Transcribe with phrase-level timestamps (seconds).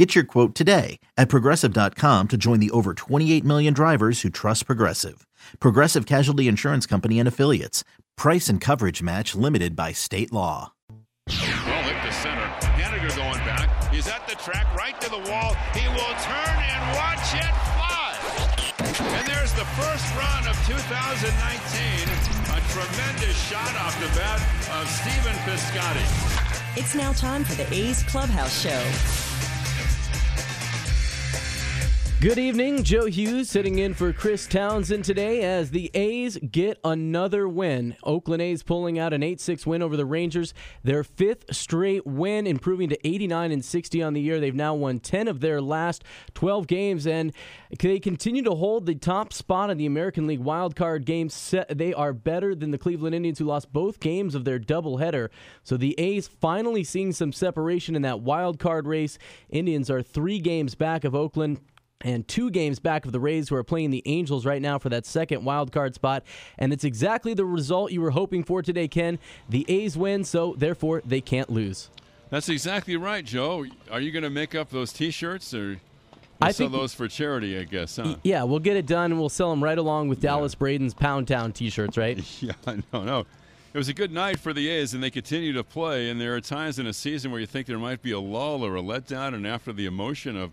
[0.00, 4.64] Get your quote today at progressive.com to join the over 28 million drivers who trust
[4.64, 5.26] Progressive.
[5.60, 7.84] Progressive Casualty Insurance Company and Affiliates.
[8.16, 10.72] Price and coverage match limited by state law.
[11.28, 12.48] Well hit to center.
[12.80, 13.92] Haniger going back.
[13.92, 15.52] He's at the track, right to the wall.
[15.76, 18.16] He will turn and watch it fly.
[19.20, 21.28] And there's the first run of 2019.
[22.56, 24.40] A tremendous shot off the bat
[24.80, 26.78] of Stephen Piscotty.
[26.78, 29.29] It's now time for the A's Clubhouse Show.
[32.20, 37.48] Good evening, Joe Hughes sitting in for Chris Townsend today as the A's get another
[37.48, 37.96] win.
[38.02, 40.52] Oakland A's pulling out an 8-6 win over the Rangers,
[40.82, 44.38] their fifth straight win, improving to 89 and 60 on the year.
[44.38, 47.32] They've now won 10 of their last 12 games, and
[47.78, 51.54] they continue to hold the top spot in the American League wildcard games.
[51.70, 55.30] They are better than the Cleveland Indians, who lost both games of their doubleheader.
[55.62, 59.16] So the A's finally seeing some separation in that wild card race.
[59.48, 61.60] Indians are three games back of Oakland
[62.02, 64.88] and two games back of the Rays, who are playing the Angels right now for
[64.88, 66.22] that second wild card spot.
[66.58, 69.18] And it's exactly the result you were hoping for today, Ken.
[69.48, 71.90] The A's win, so therefore they can't lose.
[72.30, 73.66] That's exactly right, Joe.
[73.90, 75.80] Are you going to make up those T-shirts or?
[76.40, 78.14] We'll I sell think- those for charity, I guess, huh?
[78.22, 79.10] Yeah, we'll get it done.
[79.12, 82.18] and We'll sell them right along with Dallas Braden's Pound Town T-shirts, right?
[82.42, 82.52] Yeah,
[82.94, 83.26] no, no.
[83.72, 86.08] It was a good night for the A's, and they continue to play.
[86.08, 88.64] And there are times in a season where you think there might be a lull
[88.64, 90.50] or a letdown, and after the emotion of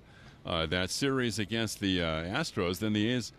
[0.48, 3.34] uh, that series against the uh, Astros, then the A's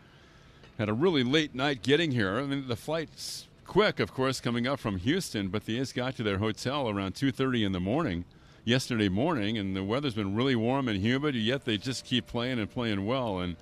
[0.78, 2.38] had a really late night getting here.
[2.38, 6.16] I mean, the flight's quick, of course, coming up from Houston, but the A's got
[6.16, 8.24] to their hotel around 2:30 in the morning
[8.64, 11.34] yesterday morning, and the weather's been really warm and humid.
[11.34, 13.56] Yet they just keep playing and playing well, and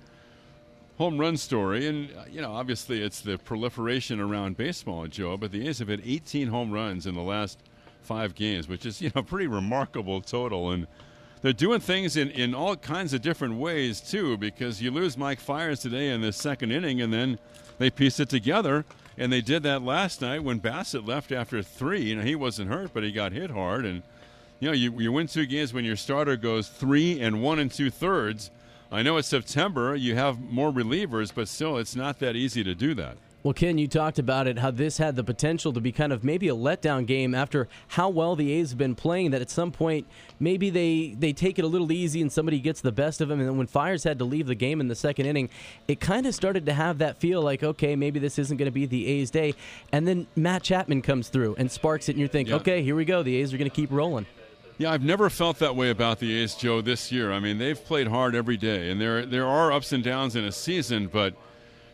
[0.97, 1.87] home run story.
[1.87, 5.87] And, uh, you know, obviously it's the proliferation around baseball, Joe, but the A's have
[5.87, 7.59] had 18 home runs in the last
[8.01, 10.71] five games, which is, you know, pretty remarkable total.
[10.71, 10.87] And
[11.41, 15.39] they're doing things in, in all kinds of different ways, too, because you lose Mike
[15.39, 17.39] Fiers today in the second inning, and then
[17.77, 18.85] they piece it together.
[19.19, 22.01] And they did that last night when Bassitt left after three.
[22.01, 23.83] You know, he wasn't hurt, but he got hit hard.
[23.85, 24.03] And,
[24.59, 27.71] you know, you, you win two games when your starter goes three and one and
[27.71, 28.51] two thirds.
[28.91, 32.73] I know it's September, you have more relievers, but still, it's not that easy to
[32.73, 33.17] do that.
[33.47, 36.21] Well, Ken, you talked about it, how this had the potential to be kind of
[36.21, 39.31] maybe a letdown game after how well the A's have been playing.
[39.31, 40.05] That at some point,
[40.37, 43.39] maybe they, they take it a little easy and somebody gets the best of them.
[43.39, 45.49] And then when Fiers had to leave the game in the second inning,
[45.87, 48.71] it kind of started to have that feel like, okay, maybe this isn't going to
[48.73, 49.53] be the A's day.
[49.93, 52.55] And then Matt Chapman comes through and sparks it, and you think, Yeah.
[52.55, 53.23] okay, here we go.
[53.23, 54.25] The A's are going to keep rolling.
[54.77, 57.31] Yeah, I've never felt that way about the A's, Joe, this year.
[57.31, 60.43] I mean, they've played hard every day, and there there are ups and downs in
[60.43, 61.33] a season, but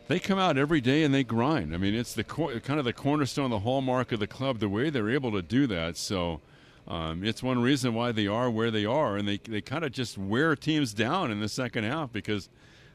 [0.08, 1.74] they come out every day and they grind.
[1.74, 4.60] I mean, it's the cor- kind of the cornerstone, the hallmark of the club.
[4.60, 6.42] The way they're able to do that, so
[6.88, 9.92] um, it's one reason why they are where they are, and they they kind of
[9.92, 12.50] just wear teams down in the second half because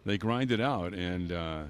[0.05, 1.33] they grind it out and.
[1.33, 1.63] Uh,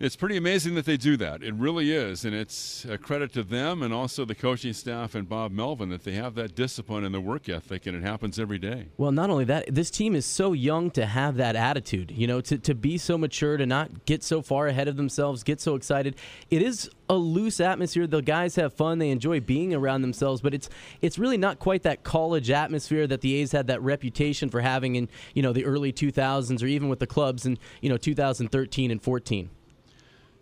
[0.00, 1.42] it's pretty amazing that they do that.
[1.42, 5.28] It really is, and it's a credit to them and also the coaching staff and
[5.28, 8.58] Bob Melvin that they have that discipline and the work ethic, and it happens every
[8.58, 8.86] day.
[8.96, 12.40] Well, not only that, this team is so young to have that attitude, you know,
[12.40, 15.74] to, to be so mature, to not get so far ahead of themselves, get so
[15.74, 16.16] excited.
[16.50, 18.06] It is a loose atmosphere.
[18.06, 19.00] The guys have fun.
[19.00, 20.70] They enjoy being around themselves, but it's
[21.02, 24.94] it's really not quite that college atmosphere that the A's had that reputation for having
[24.94, 28.90] in, you know, the early 2000s or even with the clubs in, you know, 2013
[28.90, 29.50] and 14.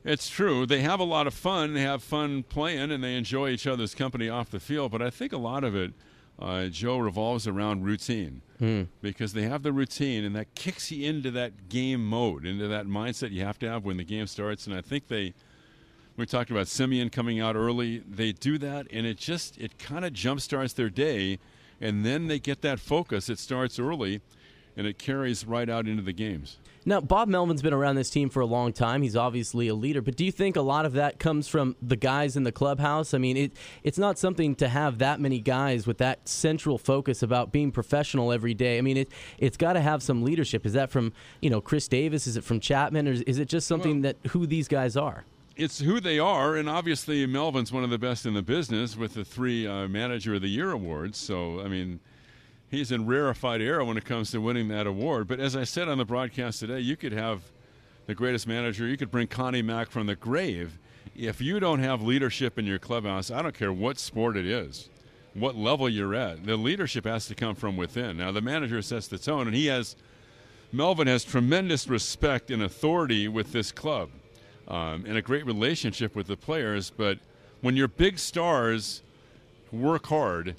[0.08, 0.64] It's true.
[0.64, 1.74] They have a lot of fun.
[1.74, 4.90] They have fun playing, and they enjoy each other's company off the field.
[4.90, 5.92] But I think a lot of it,
[6.38, 8.40] uh, Joe, revolves around routine
[9.02, 12.86] because they have the routine, and that kicks you into that game mode, into that
[12.86, 14.66] mindset you have to have when the game starts.
[14.66, 15.34] And I think they,
[16.16, 17.98] we talked about Semien coming out early.
[17.98, 21.38] They do that, and it just it kind of jumpstarts their day,
[21.82, 23.28] and then they get that focus.
[23.28, 24.22] It starts early,
[24.78, 26.56] and it carries right out into the games.
[26.86, 29.02] Now, Bob Melvin's been around this team for a long time.
[29.02, 31.96] He's obviously a leader, but do you think a lot of that comes from the
[31.96, 33.12] guys in the clubhouse?
[33.12, 33.52] I mean, it
[33.82, 38.32] it's not something to have that many guys with that central focus about being professional
[38.32, 38.78] every day.
[38.78, 40.64] I mean, it it's got to have some leadership.
[40.64, 42.26] Is that from you know Khris Davis?
[42.26, 45.24] Is it from Chapman, or is it just something that who these guys are?
[45.56, 49.14] it's who they are, and obviously Melvin's one of the best in the business with
[49.14, 51.18] the three uh, Manager of the Year awards.
[51.18, 51.98] So, I mean,
[52.70, 55.28] he's in rarefied air when it comes to winning that award.
[55.28, 57.42] But as I said on the broadcast today, you could have
[58.06, 58.86] the greatest manager.
[58.86, 60.78] You could bring Connie Mack from the grave,
[61.18, 64.88] if you don't have leadership in your clubhouse, I don't care what sport it is,
[65.34, 68.16] what level you're at, the leadership has to come from within.
[68.16, 69.96] Now, the manager sets the tone, and he has,
[70.72, 74.10] Melvin has tremendous respect and authority with this club
[74.68, 76.90] um, and a great relationship with the players.
[76.90, 77.18] But
[77.62, 79.02] when your big stars
[79.72, 80.54] work hard,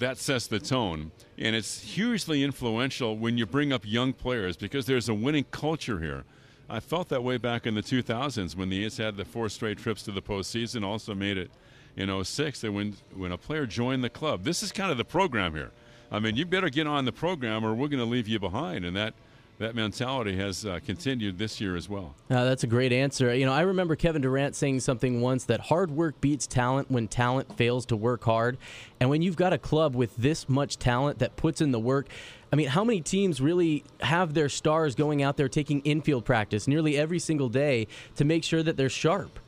[0.00, 1.12] that sets the tone.
[1.38, 6.00] And it's hugely influential when you bring up young players because there's a winning culture
[6.00, 6.24] here.
[6.68, 9.78] I felt that way back in the 2000s when the A's had the four straight
[9.78, 11.50] trips to the postseason, also made it
[11.96, 15.04] in 06 that when, when a player joined the club, this is kind of the
[15.04, 15.70] program here.
[16.12, 18.84] I mean, you better get on the program or we're going to leave you behind.
[18.84, 19.14] And that–
[19.60, 22.14] that mentality has uh, continued this year as well.
[22.30, 23.32] Uh, that's a great answer.
[23.34, 27.06] You know, I remember Kevin Durant saying something once that hard work beats talent when
[27.06, 28.56] talent fails to work hard.
[29.00, 32.08] And when you've got a club with this much talent that puts in the work,
[32.50, 36.66] I mean, how many teams really have their stars going out there taking infield practice
[36.66, 37.86] nearly every single day
[38.16, 39.38] to make sure that they're sharp?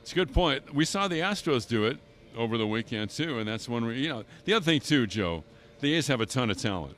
[0.00, 0.74] It's a good point.
[0.74, 1.98] We saw the Astros do it
[2.34, 3.84] over the weekend too, and that's one.
[3.84, 5.44] Where, you know, the other thing too, Joe,
[5.80, 6.96] the A's have a ton of talent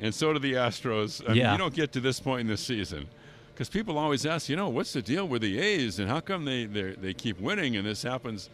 [0.00, 1.22] and so do the Astros.
[1.28, 1.44] I yeah.
[1.44, 3.06] mean, you don't get to this point in the season
[3.52, 6.44] because people always ask, you know, what's the deal with the A's and how come
[6.44, 8.50] they they keep winning and this happens,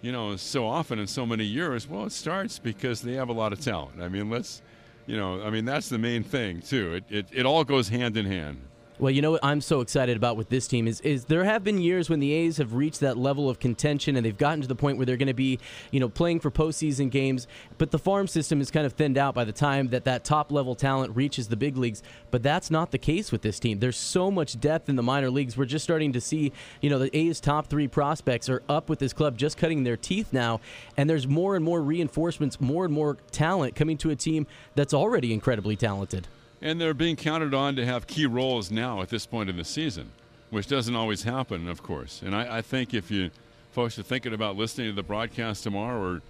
[0.00, 1.88] you know, so often in so many years?
[1.88, 4.00] Well, it starts because they have a lot of talent.
[4.00, 4.62] I mean, let's,
[5.06, 6.94] you know, I mean that's the main thing too.
[6.94, 8.60] It it, it all goes hand in hand.
[9.02, 11.64] Well, you know what I'm so excited about with this team is is there have
[11.64, 14.68] been years when the A's have reached that level of contention and they've gotten to
[14.68, 15.58] the point where they're going to be,
[15.90, 19.34] you know, playing for postseason games, but the farm system is kind of thinned out
[19.34, 22.00] by the time that that top level talent reaches the big leagues.
[22.30, 23.80] But that's not the case with this team.
[23.80, 25.56] There's so much depth in the minor leagues.
[25.56, 29.00] We're just starting to see, you know, the A's top three prospects are up with
[29.00, 30.60] this club, just cutting their teeth now,
[30.96, 34.46] and there's more and more reinforcements, more and more talent coming to a team
[34.76, 36.28] that's already incredibly talented
[36.62, 39.64] and they're being counted on to have key roles now at this point in the
[39.64, 40.12] season,
[40.50, 42.22] which doesn't always happen, of course.
[42.24, 43.30] And I, I think if you
[43.72, 46.22] folks are thinking about listening to the broadcast tomorrow or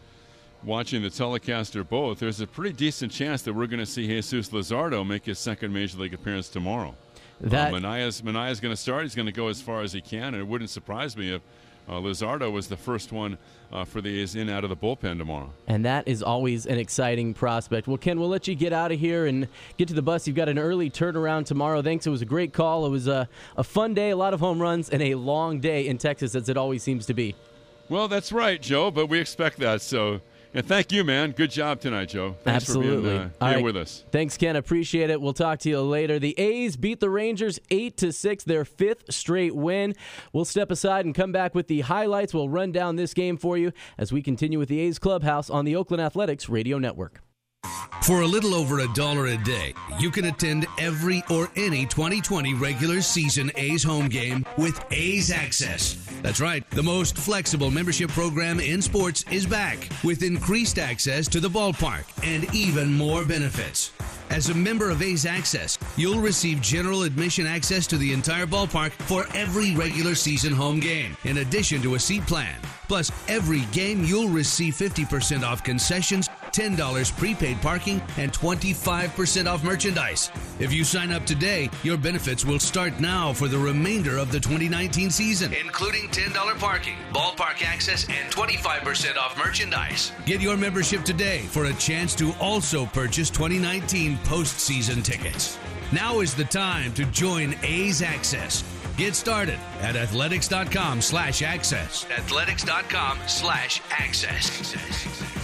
[0.64, 4.06] watching the telecast or both, there's a pretty decent chance that we're going to see
[4.06, 6.94] Jesus Luzardo make his second major league appearance tomorrow.
[7.40, 9.02] That uh, Manaea's going to start.
[9.02, 11.42] He's going to go as far as he can, and it wouldn't surprise me if
[11.88, 13.38] uh, Luzardo was the first one
[13.72, 15.52] uh, for the A's in out of the bullpen tomorrow.
[15.66, 17.88] And that is always an exciting prospect.
[17.88, 20.26] Well, Ken, we'll let you get out of here and get to the bus.
[20.26, 21.82] You've got an early turnaround tomorrow.
[21.82, 22.06] Thanks.
[22.06, 22.86] It was a great call.
[22.86, 25.86] It was a, a fun day, a lot of home runs, and a long day
[25.86, 27.34] in Texas, as it always seems to be.
[27.88, 29.82] Well, that's right, Joe, but we expect that.
[29.82, 30.20] So
[30.54, 31.32] and thank you, man.
[31.32, 32.36] Good job tonight, Joe.
[32.44, 32.96] Thanks Absolutely.
[32.96, 33.64] for being uh, here right.
[33.64, 34.04] with us.
[34.10, 34.56] Thanks, Ken.
[34.56, 35.20] Appreciate it.
[35.20, 36.18] We'll talk to you later.
[36.18, 39.94] The A's beat the Rangers 8 to 6, their fifth straight win.
[40.32, 42.34] We'll step aside and come back with the highlights.
[42.34, 45.64] We'll run down this game for you as we continue with the A's Clubhouse on
[45.64, 47.20] the Oakland Athletics Radio Network.
[48.00, 52.52] For a little over a dollar a day, you can attend every or any 2020
[52.54, 55.94] regular season A's home game with A's Access.
[56.20, 61.38] That's right, the most flexible membership program in sports is back with increased access to
[61.38, 63.92] the ballpark and even more benefits.
[64.30, 68.90] As a member of A's Access, you'll receive general admission access to the entire ballpark
[68.92, 72.58] for every regular season home game, in addition to a seat plan.
[72.88, 80.30] Plus, every game you'll receive 50% off concessions $10 prepaid parking, and 25% off merchandise.
[80.58, 84.40] If you sign up today, your benefits will start now for the remainder of the
[84.40, 90.12] 2019 season, including $10 parking, ballpark access, and 25% off merchandise.
[90.26, 95.58] Get your membership today for a chance to also purchase 2019 postseason tickets.
[95.92, 98.64] Now is the time to join A's Access.
[98.96, 102.06] Get started at athletics.com slash access.
[102.10, 105.41] Athletics.com slash access.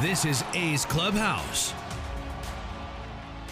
[0.00, 1.74] This is A's Clubhouse.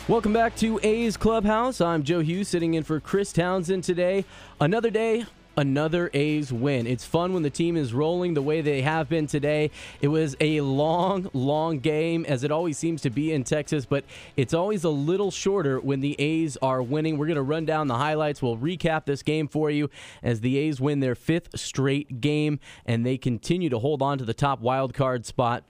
[0.06, 1.80] Welcome back to A's Clubhouse.
[1.80, 4.24] I'm Joe Hughes sitting in for Chris Townsend today.
[4.60, 5.26] Another day,
[5.56, 6.86] another A's win.
[6.86, 9.72] It's fun when the team is rolling the way they have been today.
[10.00, 14.04] It was a long, long game, as it always seems to be in Texas, but
[14.36, 17.18] it's always a little shorter when the A's are winning.
[17.18, 18.40] We're going to run down the highlights.
[18.40, 19.90] We'll recap this game for you
[20.22, 24.24] as the A's win their fifth straight game, and they continue to hold on to
[24.24, 25.64] the top wild card spot.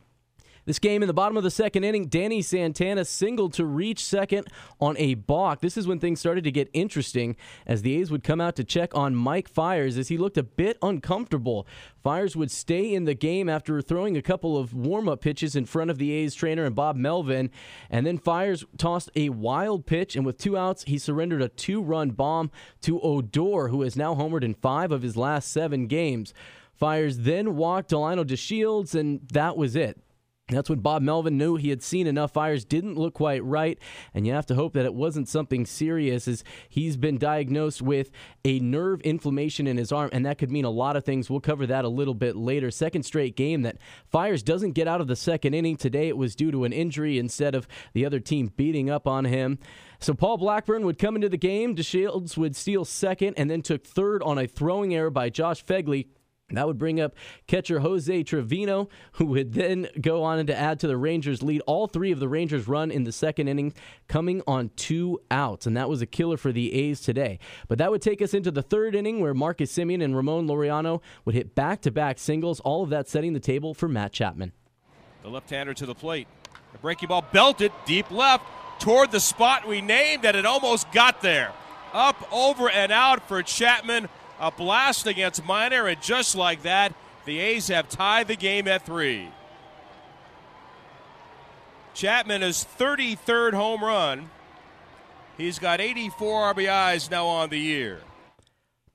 [0.66, 4.48] This game in the bottom of the second inning, Danny Santana singled to reach second
[4.80, 5.60] on a balk.
[5.60, 8.64] This is when things started to get interesting as the A's would come out to
[8.64, 11.68] check on Mike Fiers as he looked a bit uncomfortable.
[12.02, 15.66] Fiers would stay in the game after throwing a couple of warm up pitches in
[15.66, 17.48] front of the A's trainer and Bob Melvin.
[17.88, 21.80] And then Fiers tossed a wild pitch, and with two outs, he surrendered a two
[21.80, 26.34] run bomb to Odor, who has now homered in five of his last seven games.
[26.74, 30.00] Fiers then walked Delino DeShields, and that was it.
[30.48, 33.80] That's what Bob Melvin knew he had seen enough Fiers, didn't look quite right,
[34.14, 38.12] and you have to hope that it wasn't something serious as he's been diagnosed with
[38.44, 41.28] a nerve inflammation in his arm, and that could mean a lot of things.
[41.28, 42.70] We'll cover that a little bit later.
[42.70, 45.76] Second straight game that Fiers doesn't get out of the second inning.
[45.76, 49.24] Today it was due to an injury instead of the other team beating up on
[49.24, 49.58] him.
[49.98, 51.74] So Paul Blackburn would come into the game.
[51.74, 56.06] DeShields would steal second and then took third on a throwing error by Josh Phegley.
[56.50, 57.16] That would bring up
[57.48, 61.60] catcher Jose Trevino, who would then go on to add to the Rangers' lead.
[61.66, 63.74] All three of the Rangers' run in the second inning
[64.06, 67.40] coming on two outs, and that was a killer for the A's today.
[67.66, 71.02] But that would take us into the third inning, where Marcus Semien and Ramon Laureano
[71.24, 72.60] would hit back-to-back singles.
[72.60, 74.52] All of that setting the table for Matt Chapman.
[75.24, 76.28] The left-hander to the plate.
[76.70, 78.44] The breaking ball belted deep left
[78.80, 81.52] toward the spot we named, and it almost got there.
[81.92, 84.08] Up, over, and out for Chapman
[84.40, 88.86] a blast against Minor, and just like that, the A's have tied the game at
[88.86, 89.28] three.
[91.94, 94.30] Chapman is 33rd home run.
[95.38, 98.00] He's got 84 RBIs now on the year.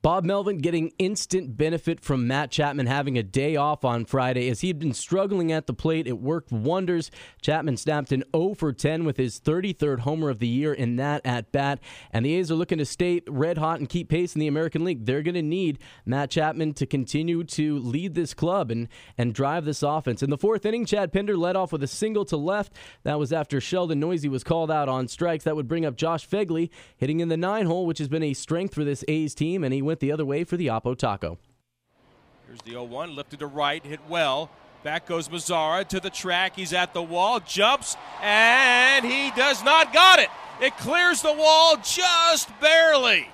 [0.02, 4.62] Bob Melvin getting instant benefit from Matt Chapman having a day off on Friday as
[4.62, 6.08] he'd been struggling at the plate.
[6.08, 7.12] It worked wonders.
[7.44, 11.24] Chapman snapped an 0 for 10 with his 33rd homer of the year in that
[11.24, 11.80] at bat.
[12.12, 14.84] And the A's are looking to stay red hot and keep pace in the American
[14.84, 15.06] League.
[15.06, 18.88] They're going to need Matt Chapman to continue to lead this club and,
[19.20, 20.24] and drive this offense.
[20.24, 22.74] In the fourth inning, Chad Pinder led off with a single to left.
[23.04, 25.44] That was after Sheldon Neuse was called out on strikes.
[25.44, 28.34] That would bring up Josh Phegley hitting in the nine hole, which has been a
[28.34, 29.64] strength for this A's team.
[29.64, 31.38] And he went the other way for the Oppo Taco.
[32.48, 34.50] Here's the 0 1, lifted to right, hit well.
[34.84, 36.56] Back goes Mazara to the track.
[36.56, 40.30] He's at the wall, jumps, and he does not got it.
[40.60, 43.28] It clears the wall just barely.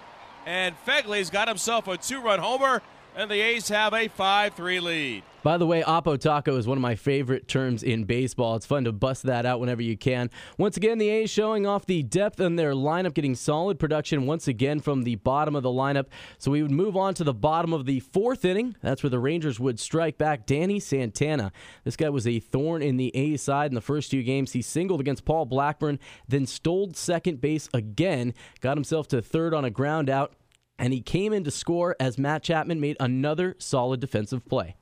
[0.46, 2.82] And Phegley's got himself a two run homer,
[3.18, 5.24] and the A's have a 5 3 lead.
[5.42, 8.56] By the way, Oppo Taco is one of my favorite terms in baseball.
[8.56, 10.30] It's fun to bust that out whenever you can.
[10.58, 14.48] Once again, the A's showing off the depth in their lineup, getting solid production once
[14.48, 16.08] again from the bottom of the lineup.
[16.38, 18.76] So we would move on to the bottom of the fourth inning.
[18.82, 21.52] That's where the Rangers would strike back Danny Santana.
[21.86, 24.52] This guy was a thorn in the A's side in the first two games.
[24.52, 25.98] He singled against Paul Blackburn,
[26.28, 30.34] then stole second base again, got himself to third on a ground out,
[30.80, 34.76] and he came in to score as Matt Chapman made another solid defensive play.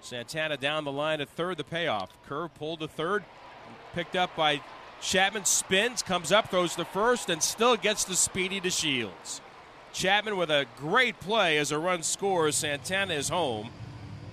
[0.00, 2.10] Santana down the line at third, the payoff.
[2.26, 3.22] Curve pulled to third,
[3.94, 4.60] picked up by
[5.02, 9.40] Chapman, spins, comes up, throws to first, and still gets the speedy DeShields.
[9.92, 12.56] Chapman with a great play as a run scores.
[12.56, 13.70] Santana is home,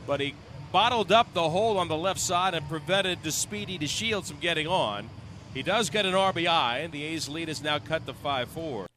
[0.05, 0.35] but he
[0.71, 4.67] bottled up the hole on the left side and prevented the speedy DeShields from getting
[4.67, 5.09] on.
[5.53, 8.87] He does get an RBI, and the A's lead is now cut to 5 4.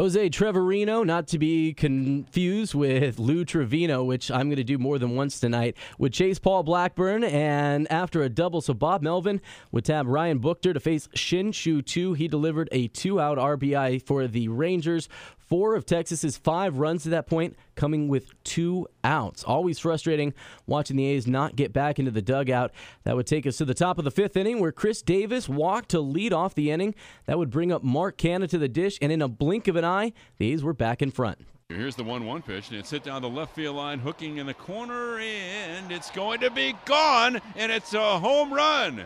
[0.00, 4.98] Jose Trevino, not to be confused with Lou Trivino, which I'm going to do more
[4.98, 7.22] than once tonight, with chase Paul Blackburn.
[7.22, 9.42] And after a double, so Bob Melvin
[9.72, 12.14] would tab Ryan Buchter to face Shin-Soo Choo.
[12.14, 15.06] He delivered a two out RBI for the Rangers.
[15.50, 19.42] Four of Texas's five runs to that point coming with two outs.
[19.42, 20.32] Always frustrating
[20.68, 22.70] watching the A's not get back into the dugout.
[23.02, 25.88] That would take us to the top of the fifth inning where Khris Davis walked
[25.88, 26.94] to lead off the inning.
[27.26, 29.84] That would bring up Mark Canha to the dish, and in a blink of an
[29.84, 31.44] eye, the A's were back in front.
[31.68, 34.46] Here's the 1 1 pitch, and it's hit down the left field line, hooking in
[34.46, 39.04] the corner, and it's going to be gone, and it's a home run.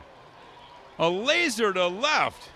[0.99, 2.51] A laser to left.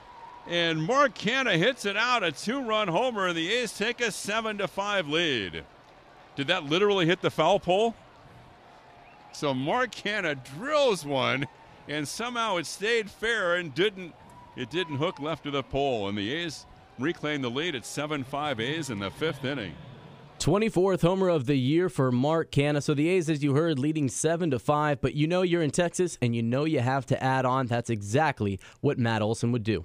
[0.49, 4.57] And Mark Canha hits it out, a two-run homer, and the A's take a seven
[4.59, 5.63] to five lead.
[6.37, 7.95] Did that literally hit the foul pole?
[9.33, 11.47] So Mark Canha drills one,
[11.87, 14.15] and somehow it stayed fair and didn't
[14.57, 16.67] it didn't hook left of the pole, and the A's
[16.99, 19.75] reclaim the lead at 7-5 A's in the fifth inning.
[20.41, 22.83] 24th homer of the year for Mark Canha.
[22.83, 25.01] So the A's, as you heard, leading 7 to 5.
[25.01, 27.67] But you know you're in Texas and you know you have to add on.
[27.67, 29.85] That's exactly what Matt Olson would do.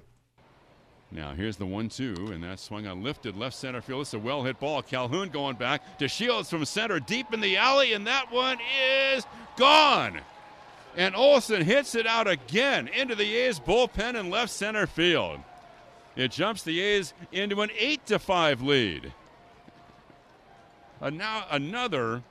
[1.14, 4.02] Now here's the one-two, and that swung on lifted left center field.
[4.02, 4.82] It's a well-hit ball.
[4.82, 8.58] Calhoun going back DeShields from center, deep in the alley, and that one
[9.14, 9.24] is
[9.56, 10.20] gone.
[10.96, 15.38] And Olson hits it out again into the A's bullpen in left center field.
[16.16, 19.12] It jumps the A's into an eight to five lead.
[21.00, 22.22] And now another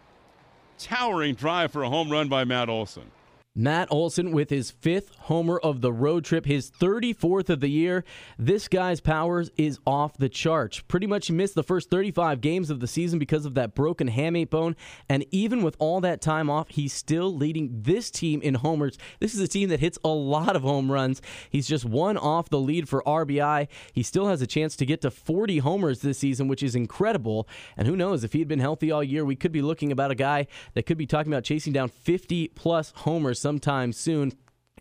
[0.77, 3.11] towering drive for a home run by Matt Olson.
[3.55, 8.03] Matt Olson with his fifth homer of the road trip, his 34th of the year.
[8.37, 10.79] This guy's powers is off the charts.
[10.81, 14.49] Pretty much missed the first 35 games of the season because of that broken hamate
[14.49, 14.75] bone.
[15.07, 18.97] And even with all that time off, he's still leading this team in homers.
[19.19, 21.21] This is a team that hits a lot of home runs.
[21.49, 23.67] He's just one off the lead for RBI.
[23.93, 27.47] He still has a chance to get to 40 homers this season, which is incredible.
[27.77, 30.11] And who knows, if he had been healthy all year, we could be looking about
[30.11, 34.33] a guy that could be talking about chasing down 50 plus homers sometime soon.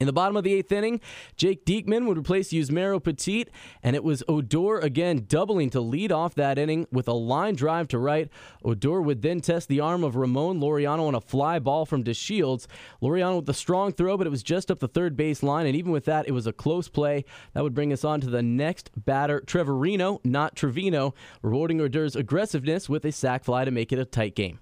[0.03, 1.01] In the bottom of the eighth inning,
[1.37, 3.47] Jake Diekman would replace Yusmeiro Petit,
[3.85, 7.87] and it was Odor again doubling to lead off that inning with a line drive
[7.87, 8.29] to right.
[8.65, 12.67] Odor would then test the arm of Ramon Laureano on a fly ball from DeShields.
[13.01, 15.77] Laureano with a strong throw, but it was just up the third base line, and
[15.77, 17.25] even with that, it was a close play.
[17.53, 22.89] That would bring us on to the next batter, Trevino, not Trivino, rewarding Odor's aggressiveness
[22.89, 24.59] with a sac fly to make it a tight game.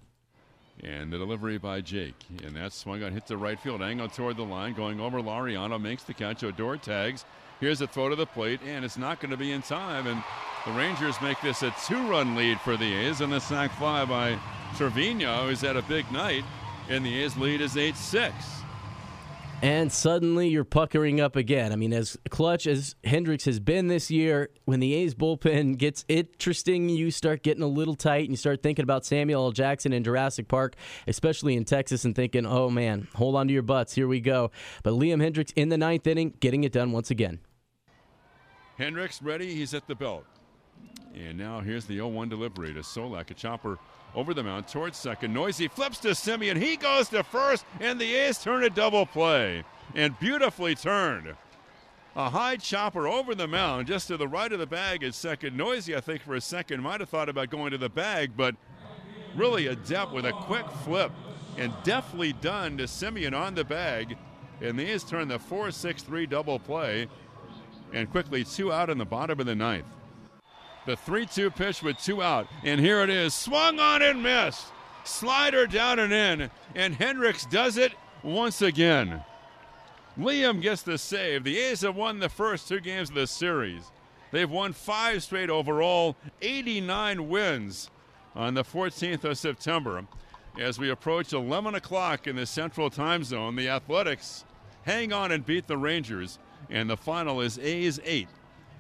[0.83, 2.15] And the delivery by Jake.
[2.45, 5.81] And that swung on, hit the right field angle toward the line, going over Laureano,
[5.81, 6.43] makes the catch.
[6.43, 7.25] Odor tags.
[7.61, 10.07] Here's a throw to the plate, and it's not going to be in time.
[10.07, 10.23] And
[10.65, 14.05] the Rangers make this a two run lead for the A's, and the sac fly
[14.07, 14.39] by
[14.77, 16.45] Trevino, who's had a big night.
[16.89, 18.60] And the A's lead is 8 6.
[19.63, 21.71] And suddenly you're puckering up again.
[21.71, 26.07] I mean, as clutch as Hendriks has been this year, when the A's bullpen gets
[26.09, 29.53] interesting, you start getting a little tight and you start thinking about Samuel L.
[29.53, 30.77] Jackson in Jurassic Park,
[31.07, 33.95] especially in Texas, and thinking, oh man, hold on to your butts.
[33.95, 34.51] Here we go.
[34.83, 37.41] But Liam Hendriks in the ninth inning, getting it done once again.
[38.79, 39.55] Hendriks ready.
[39.55, 40.25] He's at the belt.
[41.15, 43.31] And now here's the 0 1 delivery to Solak.
[43.31, 43.79] A chopper
[44.15, 45.35] over the mound towards second.
[45.35, 46.57] Neuse flips to Semien.
[46.57, 49.65] He goes to first, and the A's turn a double play.
[49.95, 51.35] And beautifully turned.
[52.17, 55.57] A high chopper over the mound, just to the right of the bag is second.
[55.57, 58.57] Neuse, I think, for a second might have thought about going to the bag, but
[59.37, 61.13] really adept with a quick flip
[61.57, 64.17] and deftly done to Semien on the bag.
[64.61, 67.09] And the A's turn the 4 6 3 double play
[67.93, 69.87] and quickly two out in the bottom of the ninth.
[70.91, 72.49] The 3 2 pitch with two out.
[72.65, 73.33] And here it is.
[73.33, 74.67] Swung on and missed.
[75.05, 76.51] Slider down and in.
[76.75, 77.93] And Hendriks does it
[78.25, 79.23] once again.
[80.19, 81.45] Liam gets the save.
[81.45, 83.93] The A's have won the first two games of the series.
[84.33, 87.89] They've won five straight overall, 89 wins
[88.35, 90.05] on the 14th of September.
[90.59, 94.45] As we approach 11 o'clock in the Central Time Zone, the Athletics
[94.83, 96.41] hang on and beat the Rangers.
[96.69, 98.27] And the final is A's 8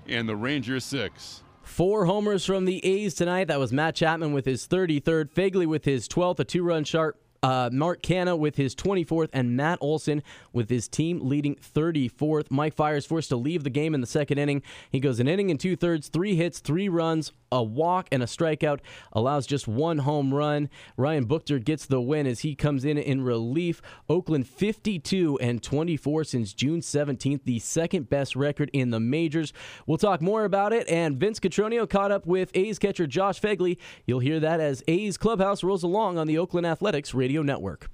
[0.09, 1.45] and the Rangers 6.
[1.71, 3.47] Four homers from the A's tonight.
[3.47, 7.15] That was Matt Chapman with his 33rd, Phegley with his 12th, a two run shot.
[7.43, 10.23] Uh, Mark Canha with his 24th, and Matt Olson
[10.53, 12.51] with his team leading 34th.
[12.51, 14.63] Mike Fiers forced to leave the game in the second inning.
[14.91, 18.27] He goes an inning and two thirds, three hits, three runs, a walk, and a
[18.27, 18.81] strikeout.
[19.15, 20.69] Allows just one home run.
[20.99, 23.81] Ryan Buchter gets the win as he comes in in relief.
[24.11, 29.55] Oakland 52 and 24 since June 17th, the second best record in the majors.
[29.87, 30.87] We'll talk more about it.
[30.89, 33.79] And Vince Cotroneo caught up with A's catcher Josh Phegley.
[34.05, 37.89] You'll hear that as A's clubhouse rolls along on the Oakland Athletics radio network.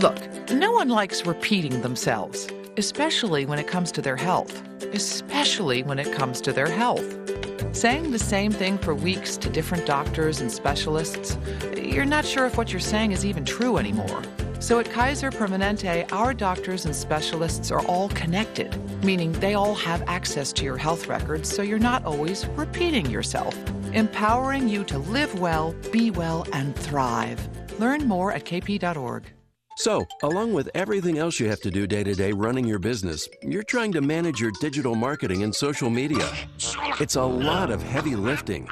[0.00, 0.18] Look,
[0.50, 4.62] no one likes repeating themselves, especially when it comes to their health.
[4.92, 7.16] Especially when it comes to their health.
[7.74, 11.38] Saying the same thing for weeks to different doctors and specialists,
[11.76, 14.22] you're not sure if what you're saying is even true anymore.
[14.58, 20.02] So at Kaiser Permanente, our doctors and specialists are all connected, meaning they all have
[20.06, 23.54] access to your health records so you're not always repeating yourself,
[23.92, 27.48] empowering you to live well, be well, and thrive.
[27.78, 29.24] Learn more at kp.org.
[29.78, 33.28] So, along with everything else you have to do day to day running your business,
[33.42, 36.26] you're trying to manage your digital marketing and social media.
[36.98, 38.66] It's a lot of heavy lifting.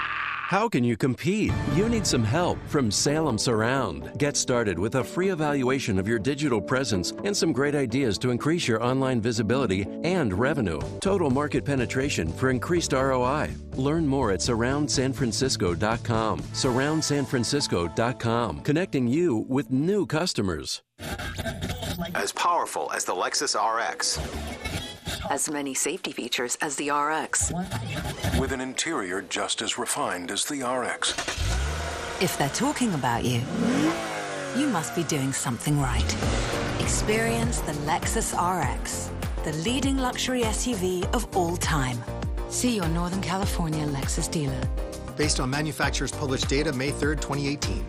[0.48, 1.54] How can you compete?
[1.72, 4.12] You need some help from Salem Surround.
[4.18, 8.28] Get started with a free evaluation of your digital presence and some great ideas to
[8.28, 10.80] increase your online visibility and revenue.
[11.00, 13.52] Total market penetration for increased ROI.
[13.76, 16.40] Learn more at surroundsanfrancisco.com.
[16.40, 20.82] Surroundsanfrancisco.com, connecting you with new customers.
[22.14, 24.20] As powerful as the Lexus RX.
[25.30, 27.52] As many safety features as the RX.
[28.38, 31.12] With an interior just as refined as the RX.
[32.20, 33.40] If they're talking about you,
[34.56, 36.16] you must be doing something right.
[36.80, 39.10] Experience the Lexus RX,
[39.44, 41.98] the leading luxury SUV of all time.
[42.50, 44.60] See your Northern California Lexus dealer.
[45.16, 47.84] Based on manufacturer's published data May 3rd, 2018.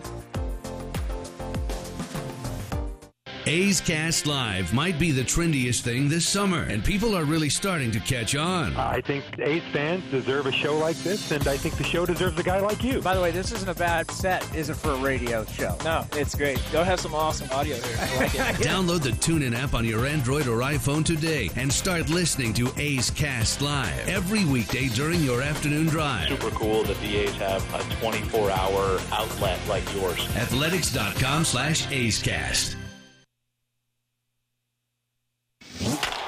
[3.48, 7.92] A's Cast Live might be the trendiest thing this summer, and people are really starting
[7.92, 8.74] to catch on.
[8.74, 12.36] I think A's fans deserve a show like this, and I think the show deserves
[12.40, 13.00] a guy like you.
[13.00, 15.78] By the way, this isn't a bad set, is it, for a radio show?
[15.84, 16.60] No, it's great.
[16.72, 17.96] You'll have some awesome audio here.
[18.00, 18.40] I like it.
[18.66, 23.10] Download the TuneIn app on your Android or iPhone today and start listening to A's
[23.10, 26.28] Cast Live every weekday during your afternoon drive.
[26.30, 30.18] Super cool that the A's have a 24-hour outlet like yours.
[30.36, 32.20] Athletics.com slash A's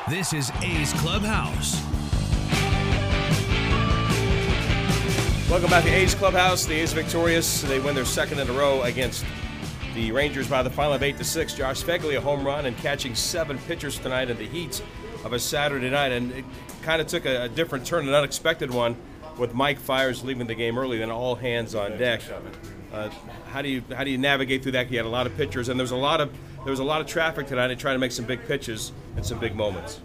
[0.09, 1.83] This is A's Clubhouse.
[5.51, 6.64] Welcome back to A's Clubhouse.
[6.64, 7.61] The A's victorious.
[7.61, 9.27] They win their second in a row against
[9.94, 11.53] the Rangers by the final of eight to six.
[11.53, 14.83] Josh Phegley a home run and catching seven pitchers tonight in the heat
[15.25, 16.44] of a Saturday night, and it
[16.81, 18.97] kind of took a, a different turn, an unexpected one,
[19.37, 22.23] with Mike Fiers leaving the game early, then all hands on deck.
[22.92, 23.11] Uh,
[23.51, 24.90] how do you how do you navigate through that?
[24.90, 26.33] You had a lot of pitchers, and there was a lot of
[26.64, 29.24] there was a lot of traffic tonight and try to make some big pitches and
[29.24, 30.01] some big moments.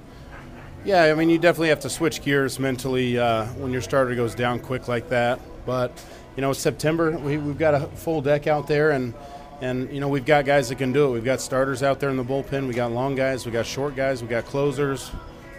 [0.85, 4.35] Yeah, I mean, you definitely have to switch gears mentally uh, when your starter goes
[4.35, 5.39] down quick like that.
[5.65, 6.03] But
[6.35, 9.13] you know, September we, we've got a full deck out there, and
[9.61, 11.11] and you know we've got guys that can do it.
[11.11, 12.67] We've got starters out there in the bullpen.
[12.67, 13.45] We got long guys.
[13.45, 14.21] We got short guys.
[14.21, 15.09] We got closers.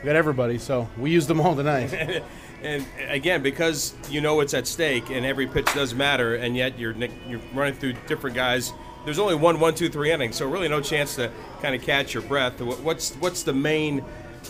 [0.02, 0.58] We got everybody.
[0.58, 2.22] So we used them all tonight.
[2.64, 6.78] and again, because you know it's at stake and every pitch does matter, and yet
[6.78, 6.94] you're
[7.28, 8.72] you're running through different guys.
[9.04, 12.14] There's only one, one, two, three innings, so really no chance to kind of catch
[12.14, 12.60] your breath.
[12.60, 14.02] What's what's the main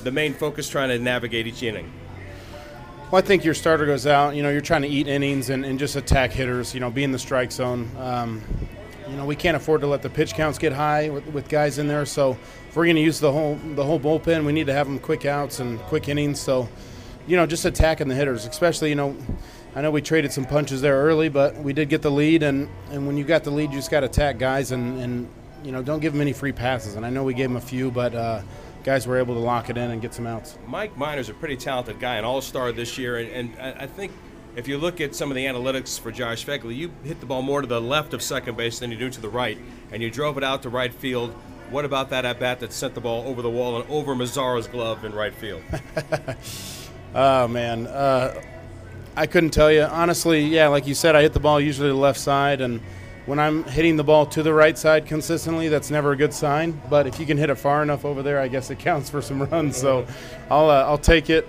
[0.05, 1.93] the main focus trying to navigate each inning?
[3.11, 4.35] Well, I think your starter goes out.
[4.35, 6.73] You know, you're trying to eat innings and, and just attack hitters.
[6.73, 7.91] You know, be in the strike zone.
[7.99, 8.43] Um,
[9.09, 11.79] you know, we can't afford to let the pitch counts get high with, with guys
[11.79, 12.07] in there.
[12.07, 14.87] So if we're going to use the whole the whole bullpen, we need to have
[14.87, 16.41] them quick outs and quick innings.
[16.41, 16.69] So,
[17.27, 19.17] you know, just attacking the hitters, especially you know.
[19.77, 22.69] I know we traded some punches there early, but we did get the lead, and,
[22.93, 25.29] and when you got the lead, you just got to attack guys and, and
[25.65, 26.95] you know don't give them any free passes.
[26.95, 28.43] And I know we gave them a few, but uh,
[28.85, 30.57] guys were able to lock it in and get some outs.
[30.67, 34.13] Mike Minor's a pretty talented guy, an all-star this year, and, and I think
[34.57, 37.43] if you look at some of the analytics for Josh Phegley, you hit the ball
[37.43, 39.59] more to the left of second base than you do to the right,
[39.91, 41.33] and you drove it out to right field.
[41.71, 44.69] What about that at bat that sent the ball over the wall and over Mazara's
[44.69, 45.63] glove in right field?
[47.15, 48.41] oh man, uh,
[49.17, 50.45] I couldn't tell you honestly.
[50.45, 52.81] Yeah, like you said, I hit the ball usually the left side, and
[53.27, 56.81] when I'm hitting the ball to the right side consistently, that's never a good sign.
[56.91, 59.23] But if you can hit it far enough over there, I guess it counts for
[59.23, 59.77] some runs.
[59.77, 60.07] So
[60.51, 61.49] I'll uh, I'll take it.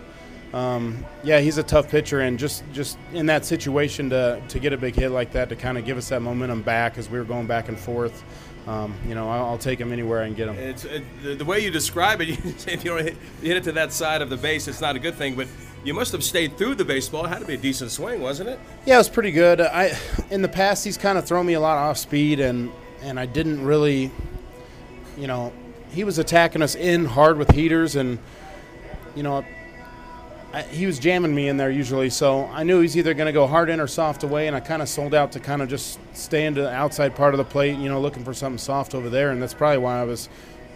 [0.54, 4.72] Um, yeah, he's a tough pitcher, and just just in that situation to to get
[4.74, 7.18] a big hit like that to kind of give us that momentum back as we
[7.18, 8.24] were going back and forth.
[8.68, 10.58] Um, you know, I'll, I'll, take him anywhere I can get him.
[10.58, 12.28] It's it, the, the, way you describe it.
[12.44, 14.96] You, if you hit, you hit it to that side of the base, it's not
[14.96, 15.36] a good thing.
[15.36, 15.48] But
[15.84, 17.26] you must have stayed through the baseball.
[17.26, 18.60] It had to be a decent swing, wasn't it?
[18.88, 19.62] Yeah, it was pretty good.
[19.62, 19.96] I
[20.32, 23.28] in the past he's kind of thrown me a lot off speed, and and I
[23.28, 24.10] didn't really,
[25.16, 25.54] you know,
[25.92, 28.18] he was attacking us in hard with heaters, and
[29.16, 29.46] you know,
[30.56, 32.10] I, he was jamming me in there usually.
[32.10, 34.60] So I knew he's either going to go hard in or soft away, and I
[34.60, 37.44] kind of sold out to kind of just stay into the outside part of the
[37.44, 40.30] plate, you know, looking for something soft over there, and that's probably why I was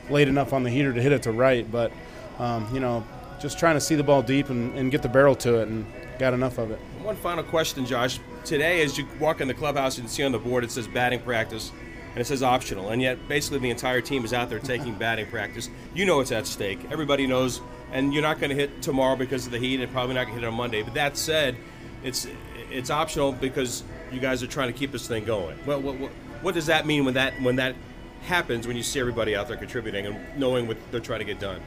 [0.10, 1.92] late enough on the heater to hit it to right, but.
[2.39, 3.06] Um, you know,
[3.39, 5.86] just trying to see the ball deep and, and get the barrel to it, and
[6.18, 6.80] got enough of it.
[7.04, 8.20] One final question, Josh.
[8.46, 11.20] Today, as you walk in the clubhouse and see on the board, it says batting
[11.20, 11.72] practice
[12.12, 15.28] and it says optional, and yet basically the entire team is out there taking batting
[15.28, 15.70] practice.
[15.94, 16.80] You know it's at stake.
[16.92, 20.15] Everybody knows, and you're not going to hit tomorrow because of the heat, and probably
[20.15, 20.82] not going to hit on Monday.
[20.84, 21.56] But that said,
[22.04, 22.28] it's
[22.71, 25.58] it's optional because you guys are trying to keep this thing going.
[25.65, 27.75] What, what, what, what does that mean when that when that
[28.21, 31.39] happens when you see everybody out there contributing and knowing what they're trying to get
[31.39, 31.62] done?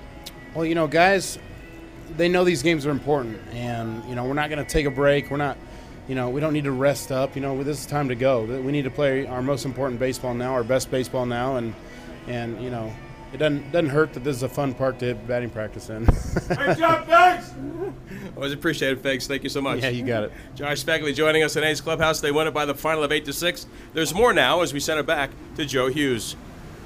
[0.54, 1.38] Well, you know, guys,
[2.16, 4.90] they know these games are important, and you know we're not going to take a
[4.90, 5.30] break.
[5.30, 5.56] We're not,
[6.08, 7.34] you know, we don't need to rest up.
[7.34, 8.44] You know, this is time to go.
[8.44, 11.74] We need to play our most important baseball now, our best baseball now, and
[12.26, 12.92] and you know,
[13.32, 16.04] it doesn't doesn't hurt that this is a fun park to hit batting practice in.
[16.04, 17.52] Great job, Fags!
[18.36, 19.26] Always appreciate it, Fags.
[19.26, 19.82] Thank you so much.
[19.82, 20.32] Yeah, you got it.
[20.54, 22.20] Josh Phegley joining us in A's Clubhouse.
[22.20, 23.66] They won it by the final of eight to six.
[23.94, 26.36] There's more now as we send it back to Joe Hughes.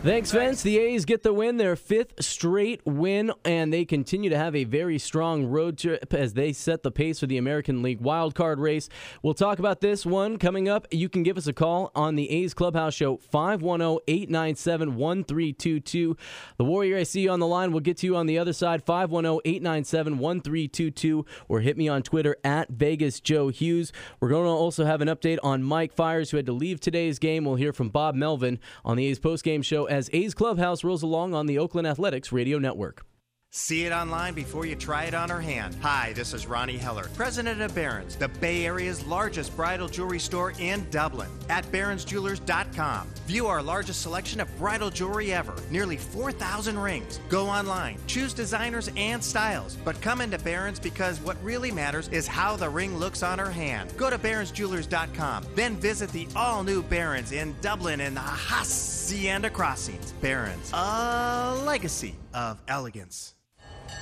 [0.02, 0.62] Thanks, Vince.
[0.62, 4.62] The A's get the win, their fifth straight win, and they continue to have a
[4.62, 8.88] very strong road trip as they set the pace for the American League wildcard race.
[9.22, 10.86] We'll talk about this one coming up.
[10.92, 16.16] You can give us a call on the A's Clubhouse Show, 510 897 1322.
[16.56, 17.72] The Warrior I see you on the line.
[17.72, 22.04] We'll get to you on the other side, 510 897 1322, or hit me on
[22.04, 23.92] Twitter at Vegas Joe Hughes.
[24.20, 27.18] We're going to also have an update on Mike Fiers, who had to leave today's
[27.18, 27.44] game.
[27.44, 31.34] We'll hear from Bob Melvin on the A's postgame show as A's Clubhouse rolls along
[31.34, 33.04] on the Oakland Athletics Radio Network.
[33.56, 35.74] See it online before you try it on her hand.
[35.80, 40.52] Hi, this is Ronnie Heller, president of Baron's, the Bay Area's largest bridal jewelry store
[40.58, 43.08] in Dublin, at baronsjewelers.com.
[43.26, 47.18] View our largest selection of bridal jewelry ever, nearly 4,000 rings.
[47.30, 52.26] Go online, choose designers and styles, but come into Baron's because what really matters is
[52.26, 53.90] how the ring looks on her hand.
[53.96, 60.12] Go to baronsjewelers.com, then visit the all-new Baron's in Dublin in the Hacienda Crossings.
[60.20, 63.34] Baron's, a legacy of elegance.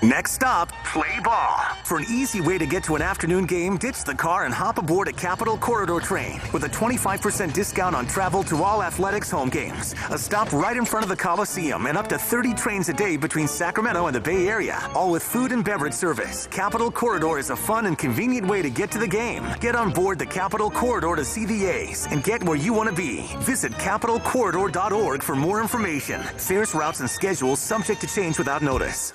[0.02, 1.56] Next stop, play ball.
[1.84, 4.76] For an easy way to get to an afternoon game, ditch the car and hop
[4.76, 9.48] aboard a Capital Corridor train with a 25% discount on travel to all athletics home
[9.48, 9.94] games.
[10.10, 13.16] A stop right in front of the Coliseum and up to 30 trains a day
[13.16, 16.46] between Sacramento and the Bay Area, all with food and beverage service.
[16.48, 19.42] Capital Corridor is a fun and convenient way to get to the game.
[19.58, 22.90] Get on board the Capital Corridor to see the A's and get where you want
[22.90, 23.22] to be.
[23.38, 26.20] Visit capitalcorridor.org for more information.
[26.20, 29.14] Fares, routes, and schedules subject to change without notice.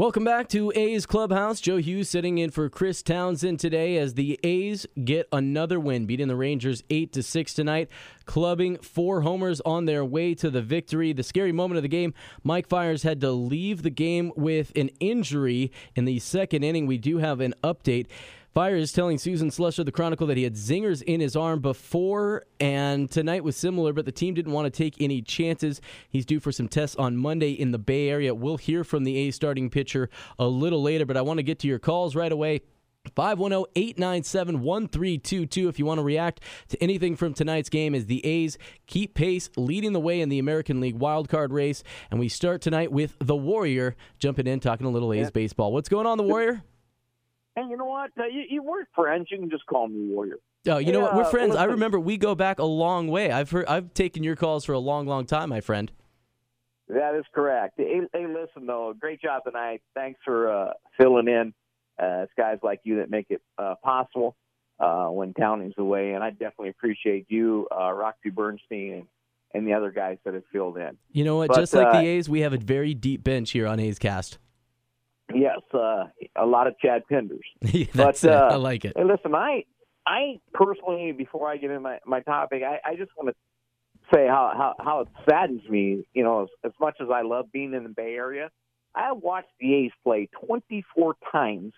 [0.00, 1.60] Welcome back to A's Clubhouse.
[1.60, 6.26] Joe Hughes sitting in for Chris Townsend today as the A's get another win, beating
[6.26, 7.90] the Rangers 8 to 6 tonight,
[8.24, 11.12] clubbing four homers on their way to the victory.
[11.12, 14.88] The scary moment of the game, Mike Fiers had to leave the game with an
[15.00, 16.86] injury in the second inning.
[16.86, 18.06] We do have an update.
[18.52, 22.46] Fiers telling Susan Slusser of the Chronicle that he had zingers in his arm before,
[22.58, 25.80] and tonight was similar, but the team didn't want to take any chances.
[26.08, 28.34] He's due for some tests on Monday in the Bay Area.
[28.34, 31.60] We'll hear from the A starting pitcher a little later, but I want to get
[31.60, 32.62] to your calls right away.
[33.16, 39.14] 510-897-1322 if you want to react to anything from tonight's game as the A's keep
[39.14, 43.16] pace leading the way in the American League wildcard race and we start tonight with
[43.18, 45.30] the Warrior jumping in talking a little A's yeah.
[45.30, 45.72] baseball.
[45.72, 46.62] What's going on the Warrior?
[47.56, 48.10] Hey, you know what?
[48.18, 49.28] Uh, you, you, we're friends.
[49.30, 50.36] You can just call me Warrior.
[50.66, 51.16] Oh, you hey, know what?
[51.16, 51.54] We're friends.
[51.54, 53.30] Uh, I remember we go back a long way.
[53.30, 55.90] I've heard, I've taken your calls for a long, long time, my friend.
[56.88, 57.74] That is correct.
[57.76, 59.80] Hey, hey listen though, great job tonight.
[59.94, 61.54] Thanks for uh, filling in.
[62.02, 64.34] Uh, it's guys like you that make it uh, possible
[64.80, 69.06] uh, when Towning's away, and I definitely appreciate you, uh, Roxy Bernstein, and,
[69.54, 70.96] and the other guys that have filled in.
[71.12, 71.48] You know what?
[71.48, 74.38] But, Just like the A's, we have a very deep bench here on A's Cast.
[75.34, 76.04] Yes, uh,
[76.36, 77.40] a lot of Chad Pinders.
[77.94, 78.96] That's but, uh, I like it.
[78.96, 79.64] Listen, I
[80.06, 83.34] I personally, before I get in my, my topic, I, I just want to
[84.12, 87.52] say how, how, how it saddens me, you know, as, as much as I love
[87.52, 88.50] being in the Bay Area,
[88.94, 91.74] I have watched the A's play 24 times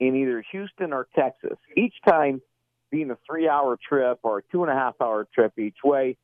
[0.00, 1.56] in either Houston or Texas.
[1.76, 2.42] Each time
[2.90, 6.16] being a three hour trip or a two and a half hour trip each way,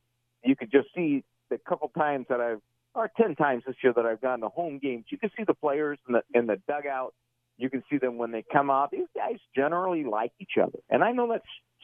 [0.43, 2.61] you could just see the couple times that I've
[2.95, 5.05] or ten times this year that I've gone to home games.
[5.09, 7.13] You can see the players in the in the dugout.
[7.57, 8.91] You can see them when they come out.
[8.91, 11.43] These guys generally like each other, and I know that's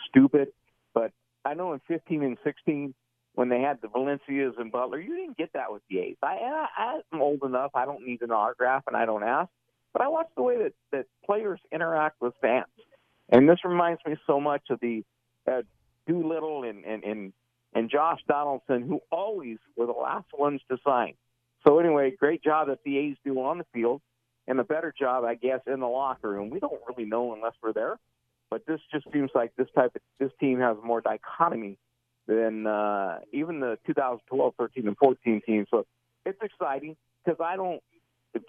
[0.10, 0.50] stupid,
[0.94, 1.12] but
[1.44, 2.94] I know in 15 and 16
[3.36, 6.15] when they had the Valencias and Butler, you didn't get that with the A's.
[6.24, 7.72] I, I I'm old enough.
[7.76, 9.50] I don't need an autograph, and I don't ask.
[9.94, 12.65] But I watch the way that that players interact with fans,
[13.30, 15.04] and this reminds me so much of the
[15.50, 15.62] uh,
[16.08, 17.34] Doolittle and and and
[17.76, 21.14] and Josh Donaldson, who always were the last ones to sign.
[21.68, 24.02] So anyway, great job that the A's do on the field,
[24.48, 26.50] and a better job, I guess, in the locker room.
[26.50, 28.00] We don't really know unless we're there,
[28.50, 31.78] but this just seems like this type of this team has more dichotomy
[32.28, 35.68] than uh, even the 2012, 13, and 14 teams.
[35.70, 35.86] So
[36.26, 37.82] it's exciting because I don't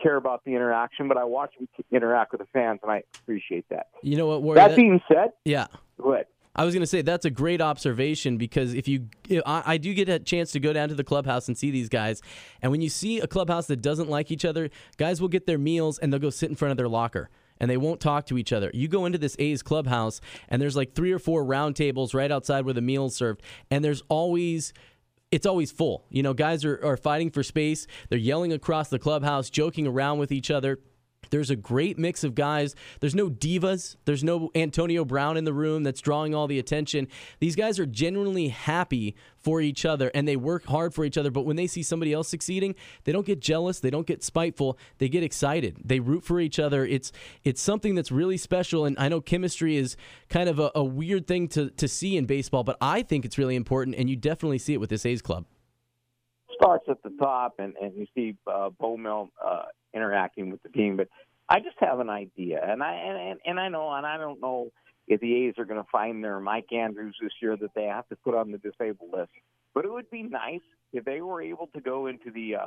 [0.02, 3.66] care about the interaction, but I watch them interact with the fans, and I appreciate
[3.70, 3.88] that.
[4.02, 4.42] You know what?
[4.42, 5.66] Warren, that, that being said, yeah,
[6.00, 6.26] go ahead.
[6.56, 9.08] I was going to say that's a great observation because if you,
[9.44, 11.90] I, I, do get a chance to go down to the clubhouse and see these
[11.90, 12.22] guys,
[12.62, 15.58] and when you see a clubhouse that doesn't like each other, guys will get their
[15.58, 17.28] meals and they'll go sit in front of their locker
[17.60, 18.70] and they won't talk to each other.
[18.72, 22.32] You go into this A's clubhouse and there's like three or four round tables right
[22.32, 24.72] outside where the meal's served, and there's always
[25.32, 26.06] it's always full.
[26.08, 27.86] You know, guys are, are fighting for space.
[28.08, 30.78] They're yelling across the clubhouse, joking around with each other
[31.30, 32.74] There's a great mix of guys.
[33.00, 33.96] There's no divas.
[34.04, 37.08] There's no Antonio Brown in the room that's drawing all the attention.
[37.40, 41.30] These guys are genuinely happy for each other and they work hard for each other.
[41.30, 43.78] But when they see somebody else succeeding, they don't get jealous.
[43.80, 44.78] They don't get spiteful.
[44.98, 45.76] They get excited.
[45.84, 46.84] They root for each other.
[46.84, 47.12] It's
[47.44, 48.84] it's something that's really special.
[48.84, 49.96] And I know chemistry is
[50.28, 53.38] kind of a, a weird thing to, to see in baseball, but I think it's
[53.38, 53.96] really important.
[53.96, 55.46] And you definitely see it with this A's club
[56.66, 60.96] starts at the top, and and you see uh, Bowmel uh, interacting with the team.
[60.96, 61.08] But
[61.48, 64.70] I just have an idea, and I and and I know, and I don't know
[65.06, 68.08] if the A's are going to find their Mike Andrews this year that they have
[68.08, 69.30] to put on the disabled list.
[69.74, 72.66] But it would be nice if they were able to go into the uh,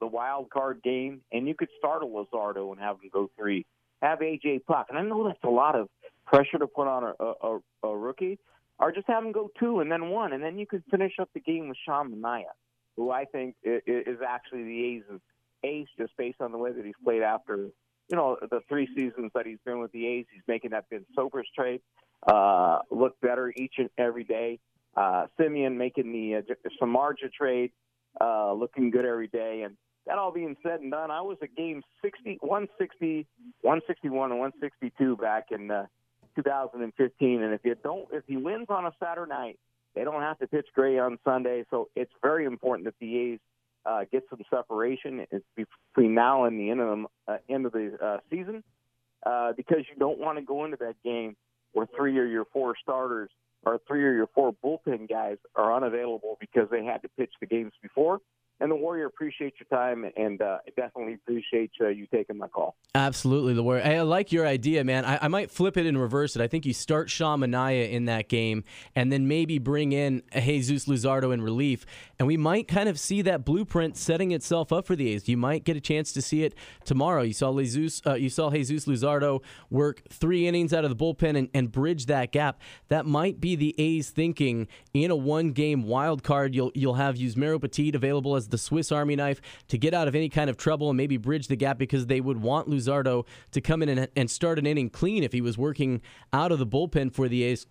[0.00, 3.64] the wild card game, and you could start a Luzardo and have him go three,
[4.02, 5.88] have AJ Puk, and I know that's a lot of
[6.26, 8.40] pressure to put on a, a, a rookie,
[8.80, 11.30] or just have him go two and then one, and then you could finish up
[11.32, 12.50] the game with Sean Manaea
[12.96, 15.20] who I think is actually the A's
[15.64, 17.56] ace just based on the way that he's played after,
[18.08, 20.26] you know, the three seasons that he's been with the A's.
[20.32, 21.80] He's making that Ben Zobrist trade
[22.26, 24.58] uh, look better each and every day.
[24.96, 27.72] Uh, Semien making the uh, Samardzija trade
[28.20, 29.62] uh, looking good every day.
[29.64, 33.26] And that all being said and done, I was at game 60, 160,
[33.60, 35.86] 161, and 162 back in uh,
[36.36, 37.42] 2015.
[37.42, 39.58] And if you don't, if he wins on a Saturday night,
[39.96, 43.38] they don't have to pitch Gray on Sunday, so it's very important that the A's
[43.86, 45.26] uh, get some separation.
[45.56, 48.62] Between now and the end of the uh, end of the uh, season,
[49.24, 51.34] uh, because you don't want to go into that game
[51.72, 53.30] where three or your four starters
[53.64, 57.46] or three or your four bullpen guys are unavailable because they had to pitch the
[57.46, 58.20] games before
[58.60, 62.76] and the Warrior appreciate your time and uh, definitely appreciate uh, you taking my call.
[62.94, 63.84] Absolutely, the Warrior.
[63.84, 65.04] I like your idea, man.
[65.04, 66.42] I, I, might flip it and reverse it.
[66.42, 68.64] I think you start Sean Manaea in that game
[68.94, 71.84] and then maybe bring in Jesus Luzardo in relief,
[72.18, 75.28] and we might kind of see that blueprint setting itself up for the A's.
[75.28, 77.22] You might get a chance to see it tomorrow.
[77.22, 81.36] You saw Jesus, uh, you saw Jesus Luzardo work three innings out of the bullpen
[81.36, 82.60] and, and bridge that gap.
[82.88, 86.54] That might be the A's thinking in a one-game wild card.
[86.54, 90.14] You'll you'll have Yusmeiro Petit available as the Swiss Army knife to get out of
[90.14, 93.60] any kind of trouble and maybe bridge the gap because they would want Luzardo to
[93.60, 96.00] come in and, and start an inning clean if he was working
[96.32, 97.66] out of the bullpen for the A's.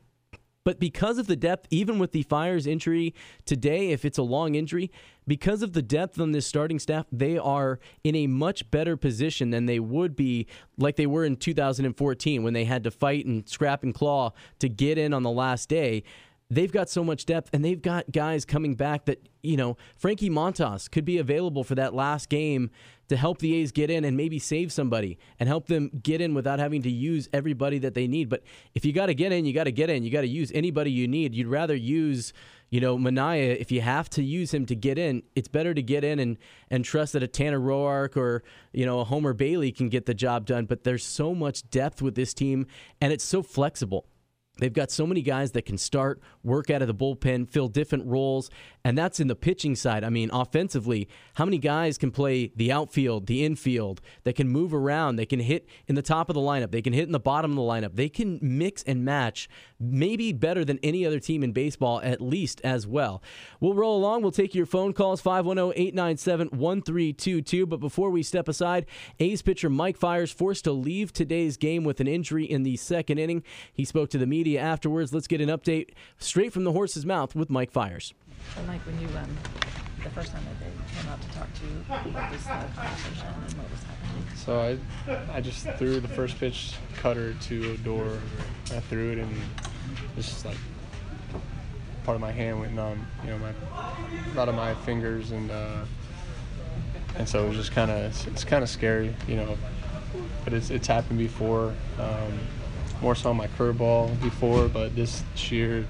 [0.65, 3.13] But because of the depth, even with the Fiers injury
[3.45, 4.91] today, if it's a long injury,
[5.27, 9.51] because of the depth on this starting staff, they are in a much better position
[9.51, 10.47] than they would be
[10.79, 14.67] like they were in 2014 when they had to fight and scrap and claw to
[14.67, 16.03] get in on the last day
[16.49, 20.29] they've got so much depth and they've got guys coming back that, you know, Frankie
[20.29, 22.69] Montas could be available for that last game
[23.08, 26.34] to help the A's get in and maybe save somebody and help them get in
[26.34, 28.29] without having to use everybody that they need.
[28.29, 30.03] But if you got to get in, you got to get in.
[30.03, 31.34] You got to use anybody you need.
[31.36, 32.34] You'd rather use,
[32.69, 33.58] you know, Manaea.
[33.58, 36.38] If you have to use him to get in, it's better to get in and,
[36.69, 40.15] and trust that a Tanner Roark or, you know, a Homer Bailey can get the
[40.15, 40.65] job done.
[40.65, 42.67] But there's so much depth with this team
[43.01, 44.08] and it's so flexible.
[44.57, 48.05] They've got so many guys that can start, work out of the bullpen, fill different
[48.05, 48.49] roles,
[48.83, 50.03] and that's in the pitching side.
[50.03, 54.73] I mean, offensively, how many guys can play the outfield, the infield, that can move
[54.73, 57.19] around, they can hit in the top of the lineup, they can hit in the
[57.19, 61.43] bottom of the lineup, they can mix and match maybe better than any other team
[61.43, 63.21] in baseball, at least as well.
[63.59, 64.21] We'll roll along.
[64.21, 67.65] We'll take your phone calls 510 897 1322.
[67.65, 68.85] But before we step aside,
[69.19, 73.17] A's pitcher Mike Fiers forced to leave today's game with an injury in the second
[73.17, 73.43] inning.
[73.73, 75.13] He spoke to the media afterwards.
[75.13, 78.13] Let's get an update straight from the horse's mouth with Mike Fiers.
[78.67, 79.38] Mike, when you um,
[80.03, 83.27] the first time that they came out to talk to you, what was the conversation
[83.27, 83.94] and what was happening?
[84.45, 84.77] So I,
[85.34, 88.21] I just threw the first pitch cutter to a Odor.
[88.71, 89.41] I threw it and
[90.15, 90.58] it's just like
[92.03, 93.08] part of my hand went numb.
[93.23, 95.86] You know, my a lot of my fingers and uh,
[97.15, 99.15] and so it was just kind of it's, it's kind of scary.
[99.27, 99.58] You know,
[100.43, 101.73] but it's it's happened before.
[101.99, 102.39] Um,
[103.01, 105.86] more so on my curveball before, but this year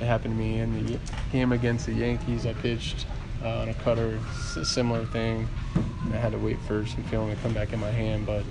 [0.00, 0.98] it happened to me in the
[1.30, 2.46] game against the Yankees.
[2.46, 3.06] I pitched
[3.44, 4.18] uh, on a cutter,
[4.56, 5.46] a similar thing.
[6.10, 8.44] I had to wait for some feeling to come back in my hand, but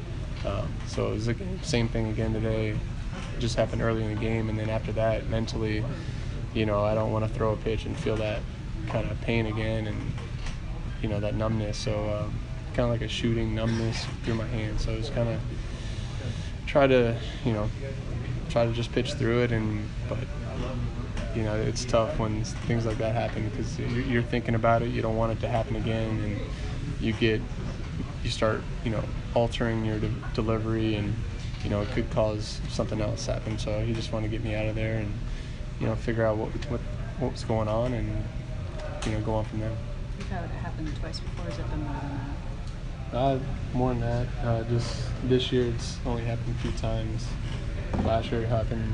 [0.46, 2.70] um, so it was the same thing again today.
[2.70, 5.84] It just happened early in the game, and then after that, mentally,
[6.54, 8.42] you know, I don't want to throw a pitch and feel that
[8.88, 9.98] kind of pain again, and
[11.02, 11.78] you know that numbness.
[11.78, 12.34] So um,
[12.74, 14.80] kind of like a shooting numbness through my hand.
[14.80, 15.40] So it's kind of
[16.66, 17.70] try to, you know,
[18.50, 20.20] try to just pitch through it, and but
[21.36, 24.90] you know, it's tough when things like that happen because you're thinking about it.
[24.90, 26.40] You don't want it to happen again, and
[27.02, 27.42] you get
[28.24, 31.14] you start you know altering your de- delivery, and
[31.64, 33.58] you know it could cause something else to happen.
[33.58, 35.12] So he just wanted to get me out of there and
[35.80, 36.82] you know figure out what what
[37.20, 38.24] what was going on, and
[39.06, 39.72] you know go on from there.
[40.18, 41.46] You've had it happen twice before.
[41.46, 42.20] Has it been more than
[43.12, 43.18] that?
[43.18, 43.40] Uh,
[43.74, 44.28] more than that.
[44.44, 47.28] Uh, just this year, it's only happened a few times.
[48.06, 48.94] Last year, it happened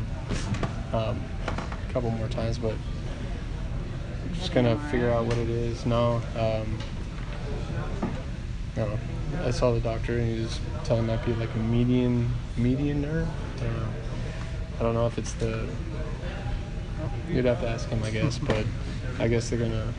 [0.91, 5.85] um, a couple more times, but I'm just gonna figure out what it is.
[5.85, 6.79] No, um,
[8.77, 8.99] no.
[9.43, 13.27] I saw the doctor, and he was telling might be like a median median nerve.
[13.61, 13.87] Uh,
[14.79, 15.67] I don't know if it's the.
[17.29, 18.65] You'd have to ask him, I guess, but
[19.19, 19.93] I guess they're gonna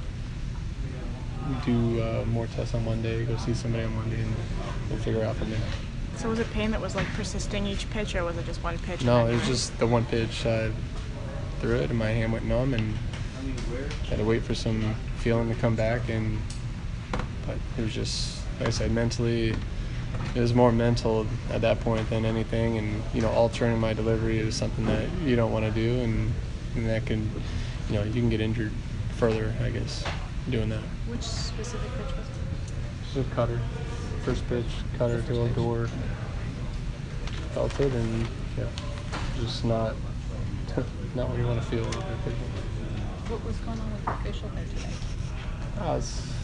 [1.64, 3.24] do uh, more tests on Monday.
[3.24, 4.34] Go see somebody on Monday, and
[4.88, 5.60] we'll figure out from there.
[6.16, 8.78] So was it pain that was like persisting each pitch, or was it just one
[8.78, 9.04] pitch?
[9.04, 10.46] No, it was just the one pitch.
[10.46, 10.70] I
[11.60, 12.94] threw it, and my hand went numb, and
[14.08, 16.08] had to wait for some feeling to come back.
[16.08, 16.38] And
[17.46, 19.54] but it was just, like I said, mentally,
[20.34, 22.78] it was more mental at that point than anything.
[22.78, 26.32] And you know, altering my delivery is something that you don't want to do, and,
[26.74, 27.30] and that can,
[27.88, 28.72] you know, you can get injured
[29.16, 30.04] further, I guess,
[30.50, 30.82] doing that.
[31.08, 33.14] Which specific pitch was it?
[33.14, 33.60] Just a cutter.
[34.24, 35.88] First pitch, cutter to a Odor.
[37.52, 38.26] Felt it and
[38.58, 38.66] yeah,
[39.40, 39.94] just not
[41.14, 41.84] not what you want to feel.
[41.84, 44.90] What was going on with the facial hair today?
[45.80, 46.37] I was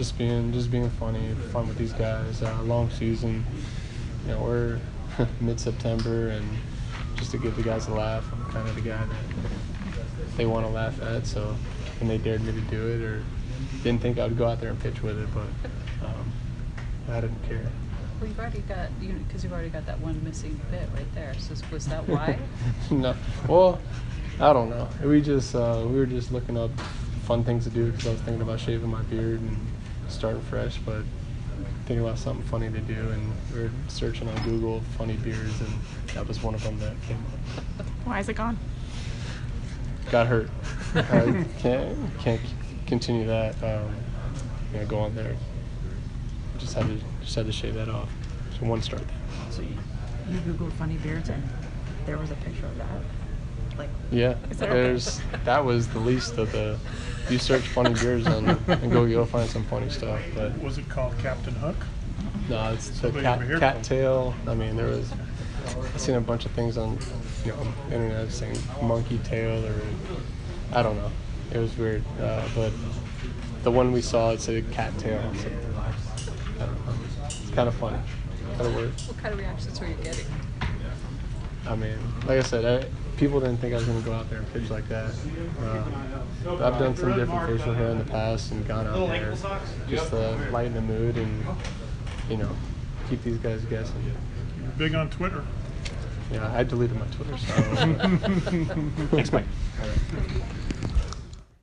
[0.00, 2.42] just being just being funny, fun with these guys.
[2.42, 3.44] Uh, long season,
[4.24, 4.78] you know, we're
[5.42, 6.48] mid September, and
[7.16, 8.24] just to give the guys a laugh.
[8.32, 11.26] I'm kind of the guy that they want to laugh at.
[11.26, 11.54] So,
[12.00, 13.22] and they dared me to do it, or
[13.82, 16.32] didn't think I would go out there and pitch with it, but um,
[17.10, 17.70] I didn't care.
[18.20, 21.34] Well, you've already got you because you've already got that one missing bit right there.
[21.40, 22.38] So was that why?
[22.90, 23.14] no,
[23.46, 23.78] well,
[24.40, 24.88] I don't know.
[25.04, 26.70] We just uh, we were just looking up
[27.24, 29.58] fun things to do because I was thinking about shaving my beard and
[30.10, 31.02] starting fresh, but
[31.86, 35.72] thinking about something funny to do, and we are searching on Google funny beards, and
[36.14, 37.18] that was one of them that came
[37.78, 37.86] up.
[38.04, 38.58] Why is it gone?
[40.10, 40.50] Got hurt.
[40.94, 42.40] I can't can't
[42.86, 43.54] continue that.
[43.62, 43.94] Um,
[44.72, 45.36] you know, go on there.
[46.58, 48.08] Just had to just had to shave that off.
[48.58, 49.04] So one start.
[49.50, 49.76] So you,
[50.30, 51.42] you googled funny beards and
[52.06, 53.02] there was a picture of that.
[53.78, 56.78] Like yeah, there's that was the least of the.
[57.28, 60.20] You search funny beards and, and go you'll find some funny stuff.
[60.34, 61.76] But was it called Captain Hook?
[62.48, 64.34] No, it's the cat, cat tail.
[64.48, 65.12] I mean, there was.
[65.66, 66.98] I've seen a bunch of things on,
[67.44, 67.62] you know,
[67.92, 69.80] internet saying monkey tail or,
[70.72, 71.10] I don't know.
[71.52, 72.72] It was weird, uh, but
[73.62, 75.22] the one we saw it said cat tail.
[75.36, 75.50] So,
[77.26, 77.98] it's kind of funny.
[78.56, 78.90] Kind of weird.
[78.90, 80.26] What kind of reactions were you getting?
[81.66, 82.88] I mean, like I said, I,
[83.20, 85.12] people didn't think I was going to go out there and pitch like that.
[85.60, 89.36] Uh, I've done some different facial hair in the past and gone out there
[89.88, 91.44] just to lighten the mood and,
[92.30, 92.48] you know,
[93.10, 94.02] keep these guys guessing.
[94.58, 95.44] You're big on Twitter.
[96.32, 97.36] Yeah, I deleted my Twitter.
[97.36, 97.54] So.
[99.10, 99.44] Thanks, Mike.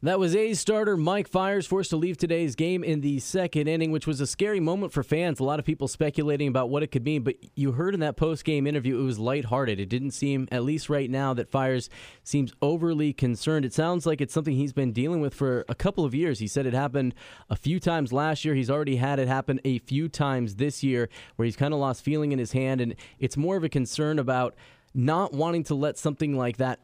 [0.07, 3.91] That was A's starter Mike Fiers forced to leave today's game in the second inning,
[3.91, 5.41] which was a scary moment for fans.
[5.41, 8.15] A lot of people speculating about what it could mean, but you heard in that
[8.15, 9.81] post game interview it was lighthearted.
[9.81, 11.89] It didn't seem, at least right now, that Fiers
[12.23, 13.65] seems overly concerned.
[13.65, 16.39] It sounds like it's something he's been dealing with for a couple of years.
[16.39, 17.13] He said it happened
[17.49, 18.55] a few times last year.
[18.55, 22.01] He's already had it happen a few times this year where he's kind of lost
[22.01, 24.55] feeling in his hand, and it's more of a concern about
[24.93, 26.79] not wanting to let something like that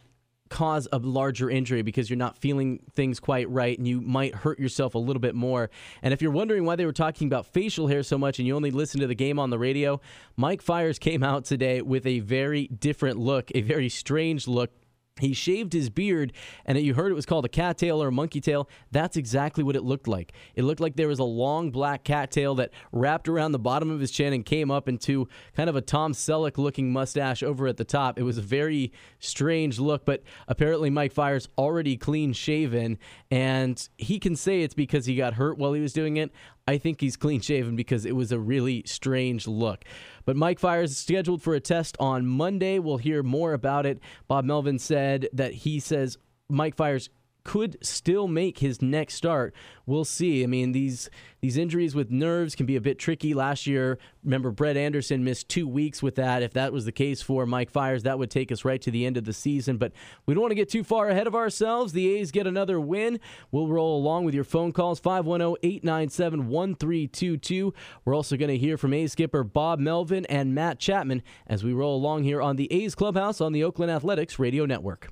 [0.50, 4.60] cause a larger injury because you're not feeling things quite right and you might hurt
[4.60, 5.70] yourself a little bit more.
[6.02, 8.56] And if you're wondering why they were talking about facial hair so much and you
[8.56, 10.00] only listen to the game on the radio,
[10.38, 14.72] Mike Fiers came out today with a very different look, a very strange look
[15.20, 16.34] he shaved his beard,
[16.66, 18.68] and you heard it was called a cattail or a monkey tail.
[18.92, 20.34] That's exactly what it looked like.
[20.56, 24.00] It looked like there was a long black cattail that wrapped around the bottom of
[24.00, 27.78] his chin and came up into kind of a Tom Selleck looking mustache over at
[27.78, 28.18] the top.
[28.18, 32.98] It was a very strange look, but apparently Mike Fiers already clean shaven,
[33.30, 36.32] and he can say it's because he got hurt while he was doing it.
[36.68, 39.84] I think he's clean shaven because it was a really strange look.
[40.26, 42.80] But Mike Fiers is scheduled for a test on Monday.
[42.80, 44.00] We'll hear more about it.
[44.28, 46.18] Bob Melvin said that he says
[46.50, 47.10] Mike Fiers
[47.44, 49.54] could still make his next start.
[49.86, 50.44] We'll see.
[50.44, 51.10] I mean, these
[51.42, 53.34] these injuries with nerves can be a bit tricky.
[53.34, 56.42] Last year, remember Brett Anderson missed two weeks with that.
[56.42, 59.06] If that was the case for Mike Fiers, that would take us right to the
[59.06, 59.76] end of the season.
[59.78, 59.92] But
[60.26, 61.92] we don't want to get too far ahead of ourselves.
[61.92, 63.20] The A's get another win.
[63.52, 67.74] We'll roll along with your phone calls 510-897-1322.
[68.06, 71.74] We're also going to hear from A's skipper Bob Melvin and Matt Chapman as we
[71.74, 75.12] roll along here on the A's Clubhouse on the Oakland Athletics Radio Network.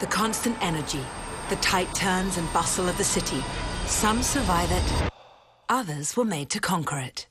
[0.00, 1.04] The constant energy,
[1.50, 3.42] the tight turns and bustle of the city.
[3.86, 5.10] Some survive it,
[5.68, 7.26] others were made to conquer it.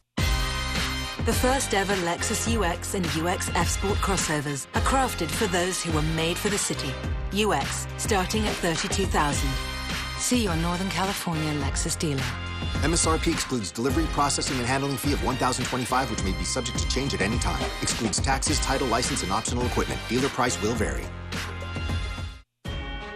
[1.26, 5.93] The first ever Lexus UX and UX F Sport crossovers are crafted for those who
[5.93, 6.91] were made for the city.
[7.32, 9.49] UX, starting at 32,000.
[10.18, 12.20] See your Northern California Lexus dealer.
[12.82, 17.13] MSRP excludes delivery, processing, and handling fee of 1025 which may be subject to change
[17.13, 17.63] at any time.
[17.82, 20.01] Excludes taxes, title, license, and optional equipment.
[20.09, 21.05] Dealer price will vary.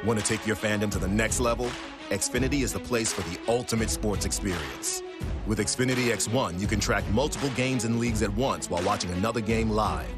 [0.04, 1.68] Want to take your fandom to the next level?
[2.10, 5.04] Xfinity is the place for the ultimate sports experience.
[5.46, 9.42] With Xfinity X1, you can track multiple games and leagues at once while watching another
[9.42, 10.10] game live.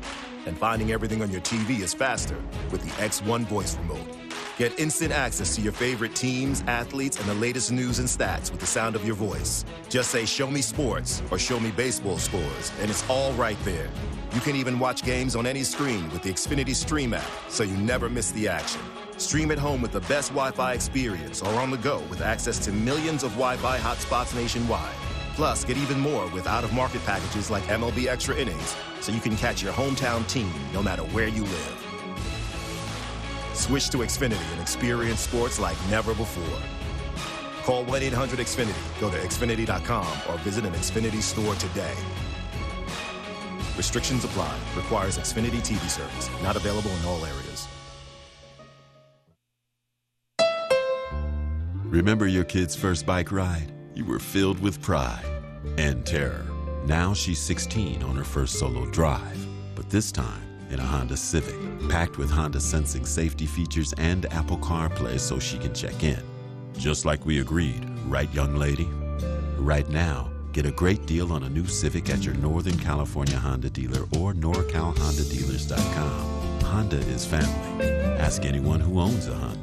[0.45, 2.37] And finding everything on your TV is faster
[2.71, 4.07] with the X1 voice remote.
[4.57, 8.61] Get instant access to your favorite teams, athletes, and the latest news and stats with
[8.61, 9.65] the sound of your voice.
[9.89, 13.89] Just say, Show me sports or Show me baseball scores, and it's all right there.
[14.33, 17.75] You can even watch games on any screen with the Xfinity Stream app, so you
[17.77, 18.81] never miss the action.
[19.17, 22.59] Stream at home with the best Wi Fi experience or on the go with access
[22.65, 24.95] to millions of Wi Fi hotspots nationwide.
[25.35, 29.19] Plus, get even more with out of market packages like MLB Extra Innings, so you
[29.19, 31.79] can catch your hometown team no matter where you live.
[33.53, 36.59] Switch to Xfinity and experience sports like never before.
[37.63, 41.95] Call 1 800 Xfinity, go to Xfinity.com, or visit an Xfinity store today.
[43.77, 44.55] Restrictions apply.
[44.75, 46.29] Requires Xfinity TV service.
[46.43, 47.52] Not available in all areas.
[51.93, 53.71] Remember your kid's first bike ride?
[53.93, 55.23] You were filled with pride
[55.77, 56.43] and terror.
[56.87, 60.41] Now she's 16 on her first solo drive, but this time
[60.71, 61.53] in a Honda Civic,
[61.89, 66.19] packed with Honda sensing safety features and Apple CarPlay so she can check in.
[66.79, 68.89] Just like we agreed, right, young lady?
[69.59, 73.69] Right now, get a great deal on a new Civic at your Northern California Honda
[73.69, 76.63] dealer or NorCalHondaDealers.com.
[76.63, 77.85] Honda is family.
[78.17, 79.62] Ask anyone who owns a Honda.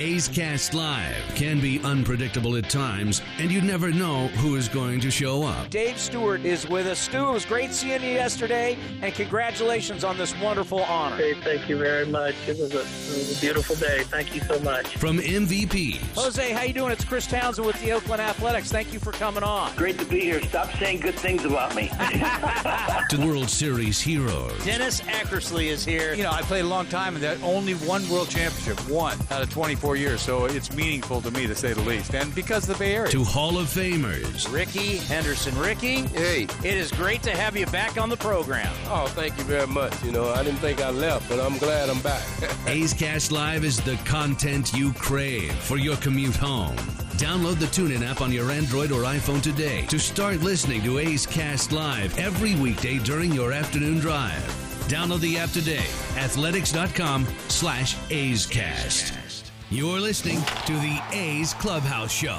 [0.00, 4.98] A's Cast Live can be unpredictable at times, and you never know who is going
[5.00, 5.70] to show up.
[5.70, 6.98] Dave Stewart is with us.
[6.98, 11.16] Stu, it was great seeing you yesterday, and congratulations on this wonderful honor.
[11.16, 12.34] Hey, thank you very much.
[12.48, 14.02] It was, a, it was a beautiful day.
[14.02, 14.96] Thank you so much.
[14.96, 15.98] From MVP.
[16.16, 16.90] Jose, how you doing?
[16.90, 18.72] It's Chris Townsend with the Oakland Athletics.
[18.72, 19.76] Thank you for coming on.
[19.76, 20.42] Great to be here.
[20.42, 21.88] Stop saying good things about me.
[23.10, 24.52] to World Series heroes.
[24.64, 26.14] Dennis Eckersley is here.
[26.14, 29.40] You know, I played a long time, and that only one World Championship, one out
[29.40, 32.14] of 24 years, so it's meaningful to me to say the least.
[32.14, 33.10] And because of the Bay Area.
[33.12, 34.50] To Hall of Famers.
[34.52, 35.56] Rickey Henderson.
[35.58, 38.72] Rickey, hey, it is great to have you back on the program.
[38.86, 40.02] Oh, thank you very much.
[40.02, 42.22] You know, I didn't think I left, but I'm glad I'm back.
[42.66, 46.76] A's Cast Live is the content you crave for your commute home.
[47.18, 51.26] Download the TuneIn app on your Android or iPhone today to start listening to A's
[51.26, 54.42] Cast Live every weekday during your afternoon drive.
[54.88, 55.86] Download the app today.
[56.16, 59.23] Athletics.com slash A's Cast.
[59.70, 62.38] You're listening to the A's Clubhouse Show.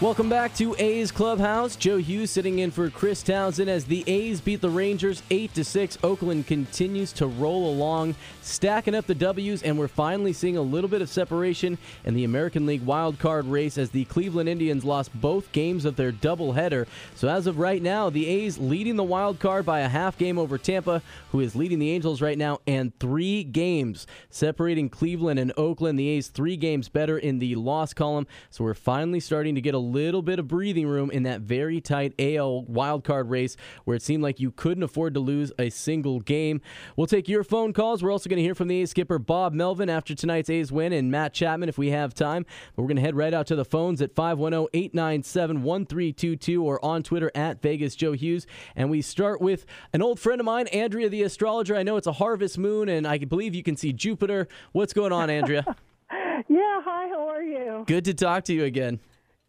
[0.00, 1.76] Welcome back to A's Clubhouse.
[1.76, 5.62] Joe Hughes sitting in for Chris Townsend as the A's beat the Rangers 8 to
[5.62, 5.98] 6.
[6.02, 10.88] Oakland continues to roll along, stacking up the W's, and we're finally seeing a little
[10.88, 11.76] bit of separation
[12.06, 15.96] in the American League wild card race as the Cleveland Indians lost both games of
[15.96, 16.86] their doubleheader.
[17.14, 20.38] So as of right now, the A's leading the wild card by a half game
[20.38, 25.52] over Tampa, who is leading the Angels right now, and three games separating Cleveland and
[25.58, 25.98] Oakland.
[25.98, 28.26] The A's three games better in the loss column.
[28.48, 31.80] So we're finally starting to get a little bit of breathing room in that very
[31.80, 36.20] tight AL wildcard race where it seemed like you couldn't afford to lose a single
[36.20, 36.60] game.
[36.96, 38.02] We'll take your phone calls.
[38.02, 40.92] We're also going to hear from the A's skipper Bob Melvin after tonight's A's win
[40.92, 42.44] and Matt Chapman if we have time.
[42.74, 46.84] But we're going to head right out to the phones at 510 897 1322 or
[46.84, 48.46] on Twitter at Vegas Joe Hughes.
[48.76, 51.76] And we start with an old friend of mine, Andrea the astrologer.
[51.76, 54.48] I know it's a harvest moon and I believe you can see Jupiter.
[54.72, 55.64] What's going on, Andrea?
[56.10, 57.84] yeah, hi, how are you?
[57.86, 59.00] Good to talk to you again.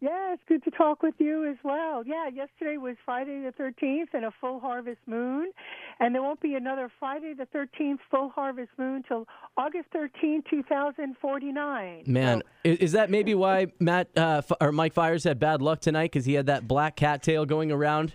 [0.02, 2.02] Yes, good to talk with you as well.
[2.04, 5.52] Yeah, yesterday was Friday the 13th and a full harvest moon,
[6.00, 12.02] and there won't be another Friday the 13th full harvest moon till August 13, 2049.
[12.08, 16.10] Man, is, is that maybe why Matt uh, or Mike Fiers had bad luck tonight
[16.10, 18.12] because he had that black cattail going around?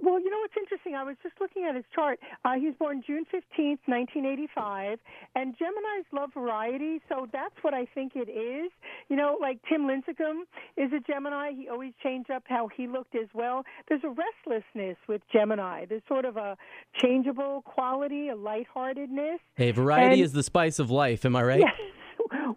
[0.00, 0.54] Well, you know what's
[0.84, 0.94] interesting?
[0.94, 2.18] I was just looking at his chart.
[2.44, 4.98] Uh, he was born June 15th, 1985,
[5.34, 8.70] and Geminis love variety, so that's what I think it is.
[9.08, 10.42] You know, like Tim Lincecum
[10.76, 11.52] is a Gemini.
[11.52, 13.64] He always changed up how he looked as well.
[13.88, 15.86] There's a restlessness with Gemini.
[15.86, 16.56] There's sort of a
[17.02, 19.40] changeable quality, a lightheartedness.
[19.56, 21.24] Hey, variety And- is the spice of life.
[21.24, 21.60] Am I right?
[21.60, 21.72] Yes.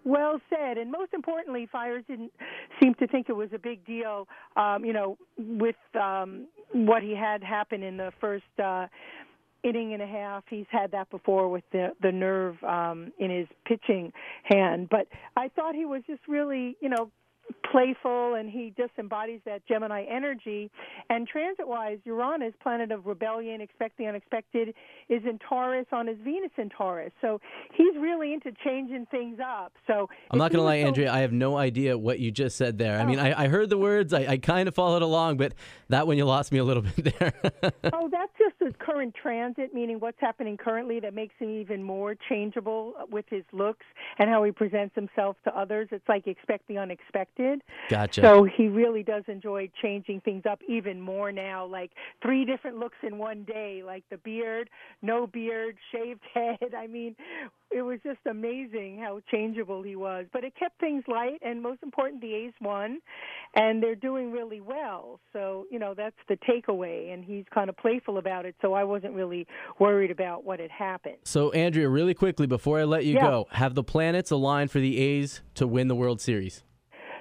[0.04, 0.78] Well said.
[0.78, 2.32] And most importantly, Fiers didn't
[2.82, 7.16] seem to think it was a big deal, um, you know, with um, what he
[7.16, 8.88] had happen in the first uh,
[9.64, 10.44] inning and a half.
[10.50, 14.12] He's had that before with the the nerve um, in his pitching
[14.44, 14.90] hand.
[14.90, 17.12] But I thought he was just really, you know,
[17.72, 20.72] playful and he just embodies that Gemini energy.
[21.10, 24.74] And transit wise, Uranus, planet of rebellion, expect the unexpected,
[25.10, 27.12] is in Taurus on his Venus in Taurus.
[27.22, 27.40] So
[27.74, 29.74] he's really into changing things up.
[29.86, 31.12] So I'm not going to lie, so- Andrea.
[31.12, 33.00] I have no idea what you just said there.
[33.00, 33.24] I mean, oh.
[33.24, 35.54] I, I heard the words, I, I kind of followed along, but
[35.90, 37.34] that one you lost me a little bit there.
[37.94, 42.16] oh, that's just his current transit, meaning what's happening currently that makes him even more
[42.30, 43.86] changeable with his looks
[44.20, 45.88] and how he presents himself to others.
[45.92, 47.37] It's like expect the unexpected.
[47.90, 48.22] Gotcha.
[48.22, 52.98] So he really does enjoy changing things up even more now, like three different looks
[53.04, 54.70] in one day, like the beard,
[55.02, 56.74] no beard, shaved head.
[56.78, 57.16] I mean,
[57.72, 60.26] it was just amazing how changeable he was.
[60.32, 63.00] But it kept things light, and most important, the A's won,
[63.56, 65.20] and they're doing really well.
[65.34, 68.84] So, you know, that's the takeaway, and he's kind of playful about it, so I
[68.84, 69.46] wasn't really
[69.80, 71.18] worried about what had happened.
[71.24, 73.22] so, Andrea, really quickly before I let you Yeah.
[73.30, 76.64] go, have the planets aligned for the A's to win the World Series?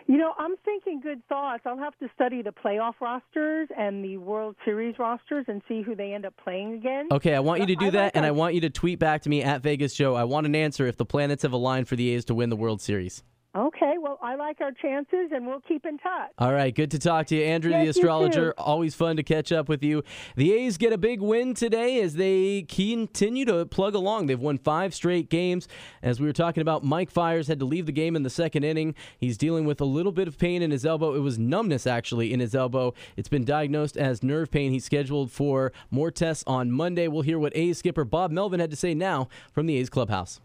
[0.08, 1.62] You know, I'm thinking good thoughts.
[1.66, 5.96] I'll have to study the playoff rosters and the World Series rosters and see who
[5.96, 7.08] they end up playing again.
[7.10, 9.00] Okay, I want you to do I that, like and I want you to tweet
[9.00, 10.14] back to me at Vegas Joe.
[10.14, 12.56] I want an answer if the planets have aligned for the A's to win the
[12.56, 13.24] World Series.
[13.56, 16.30] Okay, well, I like our chances, and we'll keep in touch.
[16.36, 18.52] All right, good to talk to you, Andrew, the Yes, you astrologer.
[18.58, 20.02] Always fun to catch up with you.
[20.34, 24.26] The A's get a big win today as they continue to plug along.
[24.26, 25.68] They've won five straight games.
[26.02, 28.64] As we were talking about, Mike Fiers had to leave the game in the second
[28.64, 28.94] inning.
[29.16, 31.14] He's dealing with a little bit of pain in his elbow.
[31.14, 32.92] It was numbness, actually, in his elbow.
[33.16, 34.72] It's been diagnosed as nerve pain.
[34.72, 37.08] He's scheduled for more tests on Monday.
[37.08, 40.42] We'll hear what A's skipper Bob Melvin had to say now from the A's clubhouse.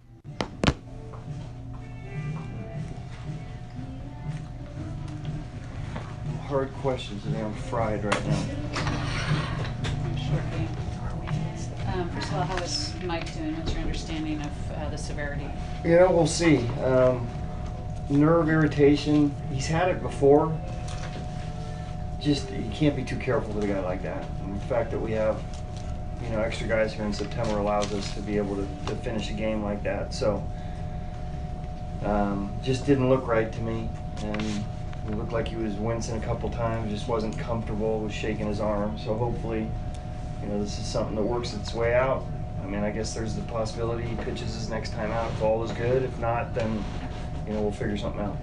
[6.52, 8.44] Hard questions, and I'm fried right now.
[11.94, 13.56] Um, first of all, how is Mike doing?
[13.56, 15.50] What's your understanding of uh, the severity?
[15.86, 16.68] You know, we'll see.
[16.84, 17.26] Um,
[18.10, 20.54] nerve irritation, he's had it before.
[22.20, 24.26] Just, you can't be too careful with a guy like that.
[24.44, 25.42] And the fact that we have,
[26.22, 29.30] you know, extra guys here in September allows us to be able to, to finish
[29.30, 30.14] a game like that.
[30.14, 30.44] So,
[32.04, 33.88] um, just didn't look right to me.
[34.22, 34.66] And
[35.08, 38.60] it looked like he was wincing a couple times, just wasn't comfortable, was shaking his
[38.60, 38.98] arm.
[38.98, 39.68] So hopefully,
[40.42, 42.26] you know, this is something that works its way out.
[42.64, 45.64] I mean, I guess there's the possibility he pitches his next time out if all
[45.64, 46.04] is good.
[46.04, 46.84] If not, then,
[47.48, 48.38] you know, we'll figure something out.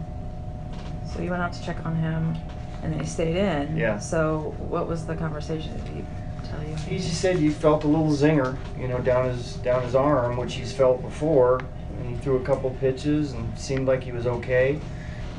[1.12, 2.36] So you went out to check on him,
[2.82, 3.76] and then he stayed in.
[3.76, 3.98] Yeah.
[3.98, 5.72] So what was the conversation?
[5.84, 6.04] Did he
[6.48, 6.74] tell you?
[6.74, 10.36] He just said he felt a little zinger, you know, down his down his arm,
[10.36, 11.60] which he's felt before.
[11.98, 14.78] And he threw a couple pitches and seemed like he was okay.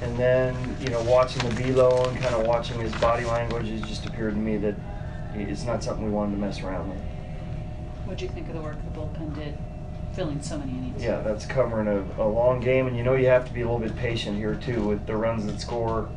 [0.01, 3.83] And then, you know, watching the velo and kind of watching his body language, it
[3.83, 4.75] just appeared to me that
[5.33, 7.01] it's not something we wanted to mess around with.
[8.05, 9.57] What do you think of the work the bullpen did,
[10.13, 11.03] filling so many innings?
[11.03, 13.69] Yeah, that's covering a, a long game, and you know you have to be a
[13.69, 16.09] little bit patient here too with the runs that score.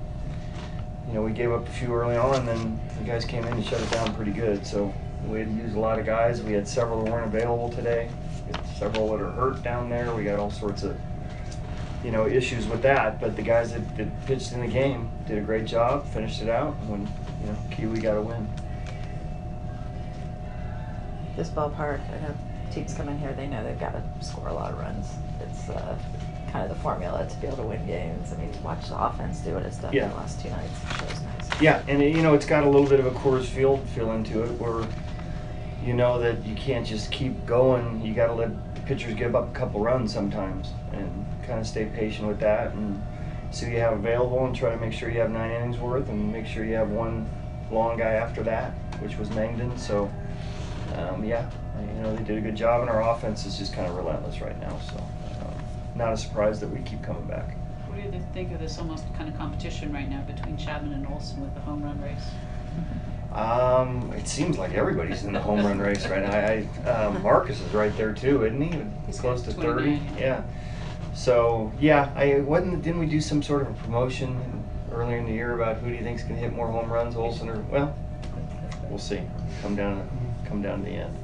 [1.08, 3.52] You know, we gave up a few early on, and then the guys came in
[3.52, 4.66] and shut it down pretty good.
[4.66, 4.94] So
[5.26, 6.40] we had to use a lot of guys.
[6.40, 8.08] We had several that weren't available today.
[8.46, 10.14] We had several that are hurt down there.
[10.14, 10.96] We got all sorts of
[12.04, 13.20] you know issues with that.
[13.20, 16.48] But the guys that, that pitched in the game did a great job, finished it
[16.48, 17.00] out, and when
[17.40, 18.48] you know Kiwi got a win.
[21.36, 22.34] This ballpark, I know
[22.70, 25.08] teams come in here, they know they've got to score a lot of runs.
[25.40, 25.96] It's uh,
[26.50, 28.32] kind of the formula to be able to win games.
[28.32, 30.04] I mean, watch the offense do what it's done Yeah.
[30.04, 30.70] in the last two nights.
[30.90, 31.60] It shows nice.
[31.60, 34.12] Yeah, and it, you know it's got a little bit of a Coors Field feel
[34.12, 34.86] into it, where
[35.84, 38.04] you know that you can't just keep going.
[38.04, 41.21] You got to let the pitchers give up a couple runs sometimes, and
[41.52, 43.02] kind of stay patient with that, and
[43.50, 46.08] see who you have available, and try to make sure you have nine innings worth,
[46.08, 47.28] and make sure you have one
[47.70, 49.78] long guy after that, which was Mengden.
[49.78, 50.10] So,
[50.94, 51.50] um, yeah,
[51.94, 54.40] you know they did a good job, and our offense is just kind of relentless
[54.40, 54.78] right now.
[54.90, 54.96] So,
[55.42, 55.54] um,
[55.94, 57.54] not a surprise that we keep coming back.
[57.86, 61.06] What do you think of this almost kind of competition right now between Chapman and
[61.06, 62.30] Olson with the home run race?
[63.34, 66.30] Um, it seems like everybody's in the home run race right now.
[66.32, 68.82] I, I, um, Marcus is right there too, isn't he?
[69.06, 69.98] He's close to 30.
[69.98, 70.16] 29.
[70.18, 70.42] Yeah.
[71.14, 72.82] So yeah, I wasn't.
[72.82, 75.94] Didn't we do some sort of a promotion earlier in the year about who do
[75.94, 77.94] you think's gonna hit more home runs, Olson or well?
[78.88, 79.20] We'll see.
[79.62, 80.08] Come down.
[80.46, 81.16] Come down to the end.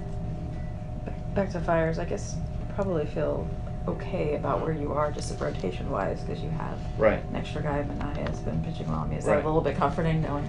[1.34, 2.36] Back to Fiers, I guess
[2.74, 3.46] probably feel
[3.88, 7.22] okay about where you are just rotation wise because you have Right.
[7.30, 7.82] an extra guy.
[7.82, 9.00] Manaea has been pitching well.
[9.00, 10.44] I mean, is that a little bit comforting knowing?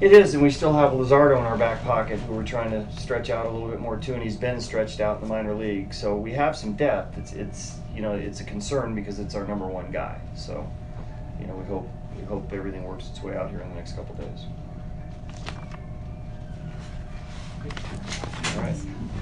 [0.00, 2.84] It is, and we still have Luzardo in our back pocket who we're trying to
[2.92, 5.54] stretch out a little bit more too, and he's been stretched out in the minor
[5.54, 5.94] league.
[5.94, 7.16] So we have some depth.
[7.18, 10.20] It's it's you know it's a concern because it's our number one guy.
[10.36, 10.70] So
[11.40, 13.96] you know we hope we hope everything works its way out here in the next
[13.96, 14.46] couple days.
[18.56, 18.74] All right.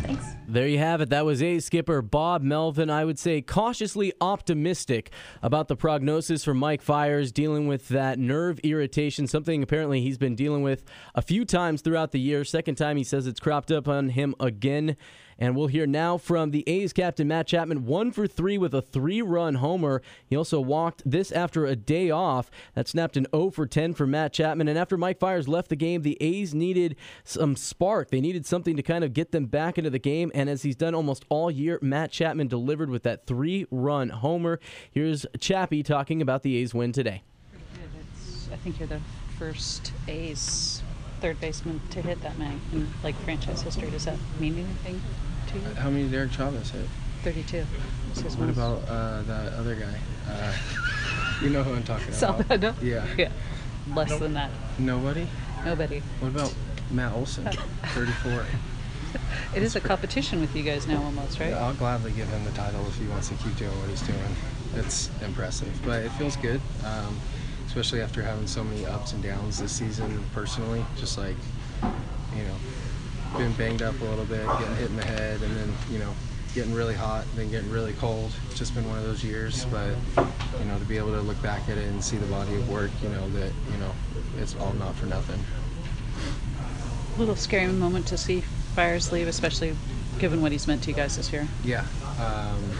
[0.02, 0.24] Thanks.
[0.48, 1.10] There you have it.
[1.10, 2.90] That was A skipper Bob Melvin.
[2.90, 5.12] I would say cautiously optimistic
[5.42, 10.34] about the prognosis for Mike Fiers dealing with that nerve irritation, something apparently he's been
[10.34, 12.44] dealing with a few times throughout the year.
[12.44, 14.96] Second time he says it's cropped up on him again.
[15.40, 18.82] And we'll hear now from the A's captain, Matt Chapman, one for three with a
[18.82, 20.02] three run homer.
[20.26, 22.50] He also walked this after a day off.
[22.74, 24.68] That snapped an 0 for 10 for Matt Chapman.
[24.68, 28.10] And after Mike Fiers left the game, the A's needed some spark.
[28.10, 30.30] They needed something to kind of get them back into the game.
[30.34, 34.60] And as he's done almost all year, Matt Chapman delivered with that three run homer.
[34.90, 37.22] Here's Chappie talking about the A's win today.
[38.52, 39.00] I think you're the
[39.38, 40.82] first A's
[41.20, 43.90] third baseman to hit that many in like franchise history.
[43.90, 45.00] Does that mean anything
[45.76, 46.86] How many Derek Chavez hit?
[47.22, 47.64] 32.
[48.38, 49.98] What about uh, that other guy?
[50.28, 50.52] Uh,
[51.42, 52.16] you know who I'm talking about.
[52.16, 52.74] Sal Bando?
[52.80, 53.06] Yeah.
[53.16, 53.30] Yeah.
[53.94, 54.50] Less than that.
[54.78, 55.26] Nobody?
[55.64, 56.00] Nobody.
[56.20, 56.54] What about
[56.90, 57.44] Matt Olson?
[57.94, 58.44] 34.
[59.54, 61.50] It is a competition with you guys now almost, right?
[61.50, 64.02] Yeah, I'll gladly give him the title if he wants to keep doing what he's
[64.02, 64.36] doing.
[64.76, 67.18] It's impressive, but it feels good, um,
[67.66, 70.84] especially after having so many ups and downs this season personally.
[70.96, 71.34] Just like,
[71.82, 72.54] you know,
[73.36, 76.12] been banged up a little bit, getting hit in the head, and then, you know,
[76.54, 78.32] getting really hot, then getting really cold.
[78.48, 79.94] It's just been one of those years, but,
[80.58, 82.68] you know, to be able to look back at it and see the body of
[82.68, 83.92] work, you know, that, you know,
[84.38, 85.38] it's all not for nothing.
[87.16, 88.42] A little scary moment to see
[88.74, 89.76] Fiers leave, especially
[90.18, 91.46] given what he's meant to you guys this year.
[91.64, 91.84] Yeah.
[92.20, 92.70] Um,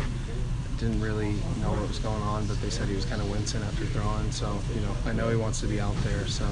[0.79, 3.63] didn't really know what was going on, but they said he was kind of wincing
[3.63, 4.31] after throwing.
[4.33, 6.27] So, you know, I know he wants to be out there.
[6.27, 6.47] So,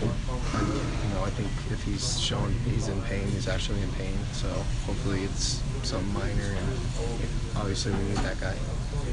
[0.00, 4.16] you know, I think if he's showing he's in pain, he's actually in pain.
[4.32, 4.48] So
[4.86, 6.56] hopefully it's something minor.
[6.56, 6.68] And
[7.56, 8.54] obviously we need that guy.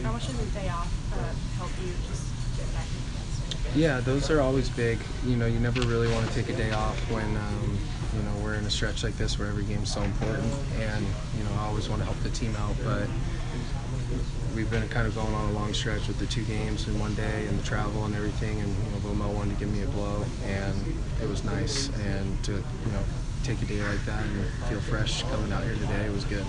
[0.03, 2.27] How much does a day off uh, help you just
[2.57, 3.81] get back into that swing?
[3.81, 4.99] Yeah, those are always big.
[5.25, 7.77] You know, you never really want to take a day off when um,
[8.15, 11.05] you know we're in a stretch like this where every game's so important, and
[11.38, 12.75] you know I always want to help the team out.
[12.83, 13.07] But
[14.57, 17.13] we've been kind of going on a long stretch with the two games in one
[17.13, 19.87] day and the travel and everything, and you know Wilmot wanted to give me a
[19.87, 20.73] blow, and
[21.21, 21.89] it was nice.
[21.99, 23.03] And to you know
[23.43, 26.43] take a day like that and feel fresh coming out here today was good.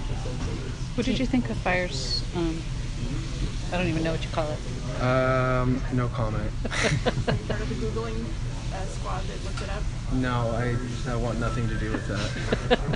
[0.96, 2.24] What did you think of Fiers?
[2.34, 2.62] Um,
[3.72, 5.02] I don't even know what you call it.
[5.02, 6.50] Um, no comment.
[6.64, 8.24] Part of the Googling
[8.72, 9.82] uh, squad that looked it up.
[10.14, 10.76] No, I,
[11.10, 12.78] I want nothing to do with that.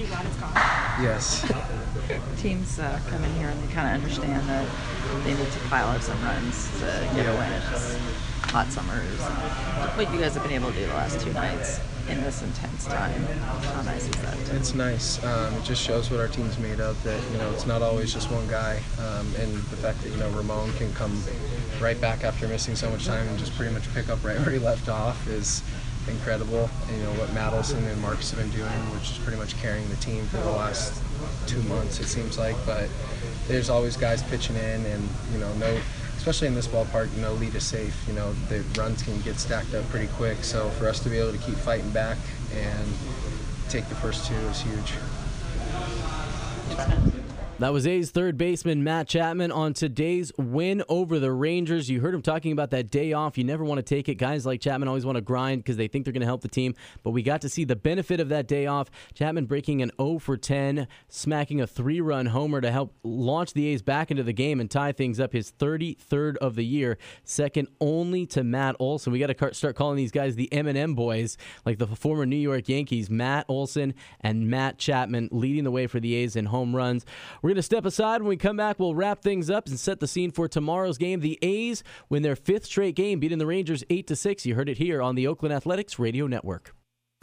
[0.00, 0.52] You got it's gone.
[1.02, 1.44] Yes.
[2.40, 4.66] Teams uh, come in here and they kind of understand that
[5.24, 7.52] they need to pile up some runs to get a win.
[7.52, 7.98] It's
[8.50, 9.20] hot summers.
[9.96, 12.86] What you guys have been able to do the last two nights in this intense
[12.86, 13.22] time.
[13.22, 14.36] How nice is that?
[14.56, 15.22] It's nice.
[15.22, 17.00] Um, it just shows what our team's made of.
[17.04, 20.16] That you know, it's not always just one guy, um, and the fact that you
[20.16, 21.22] know Ramon can come
[21.80, 24.50] right back after missing so much time and just pretty much pick up right where
[24.50, 25.46] he left off is
[26.08, 26.68] incredible.
[26.88, 29.56] And, you know what Matt Olson and Marcus have been doing, which is pretty much
[29.60, 31.02] carrying the team for the last
[31.46, 32.56] two months, it seems like.
[32.66, 32.88] But
[33.48, 35.78] there's always guys pitching in, and you know, no,
[36.16, 37.96] especially in this ballpark, know, lead is safe.
[38.06, 40.44] You know, the runs can get stacked up pretty quick.
[40.44, 42.18] So for us to be able to keep fighting back
[42.54, 42.88] and
[43.68, 44.94] take the first two is huge.
[47.60, 51.90] That was A's third baseman Matt Chapman on today's win over the Rangers.
[51.90, 53.36] You heard him talking about that day off.
[53.36, 54.14] You never want to take it.
[54.14, 56.48] Guys like Chapman always want to grind because they think they're going to help the
[56.48, 56.74] team.
[57.02, 58.90] But we got to see the benefit of that day off.
[59.12, 63.66] Chapman breaking an 0 for 10, smacking a three run homer to help launch the
[63.66, 67.68] A's back into the game and tie things up his 33rd of the year, second
[67.78, 69.12] only to Matt Olson.
[69.12, 71.36] We got to start calling these guys the M&M boys,
[71.66, 73.92] like the former New York Yankees, Matt Olson
[74.22, 77.04] and Matt Chapman leading the way for the A's in home runs.
[77.42, 78.22] We're going to step aside.
[78.22, 81.18] When we come back, we'll wrap things up and set the scene for tomorrow's game.
[81.18, 84.46] The A's win their fifth straight game, beating the Rangers 8 to 6.
[84.46, 86.74] You heard it here on the Oakland Athletics Radio Network.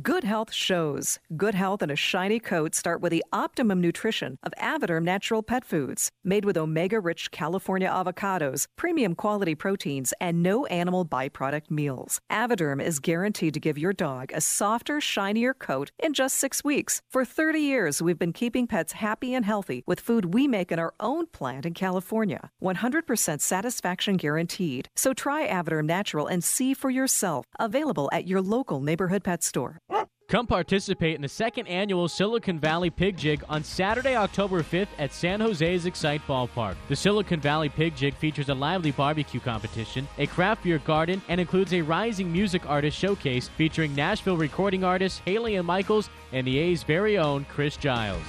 [0.00, 1.18] Good health shows.
[1.36, 5.66] Good health and a shiny coat start with the optimum nutrition of Avoderm Natural Pet
[5.66, 6.10] Foods.
[6.24, 12.22] Made with omega rich California avocados, premium quality proteins, and no animal byproduct meals.
[12.30, 17.02] Avoderm is guaranteed to give your dog a softer, shinier coat in just six weeks.
[17.10, 20.78] For 30 years, we've been keeping pets happy and healthy with food we make in
[20.78, 22.50] our own plant in California.
[22.62, 24.88] 100% satisfaction guaranteed.
[24.96, 27.44] So try Avoderm Natural and see for yourself.
[27.60, 29.80] Available at your local neighborhood pet store.
[30.32, 35.12] Come participate in the second annual Silicon Valley Pig Jig on Saturday, October 5th at
[35.12, 36.76] San Jose's Excite Ballpark.
[36.88, 41.38] The Silicon Valley Pig Jig features a lively barbecue competition, a craft beer garden, and
[41.38, 46.58] includes a rising music artist showcase featuring Nashville recording artists Haley and Michaels and the
[46.58, 48.24] A's very own Chris Giles.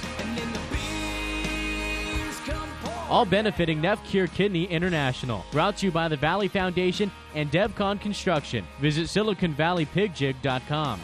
[3.09, 5.45] All benefiting NephCure Kidney International.
[5.53, 8.65] Brought to you by the Valley Foundation and DevCon Construction.
[8.81, 10.99] Visit SiliconValleyPigJig.com.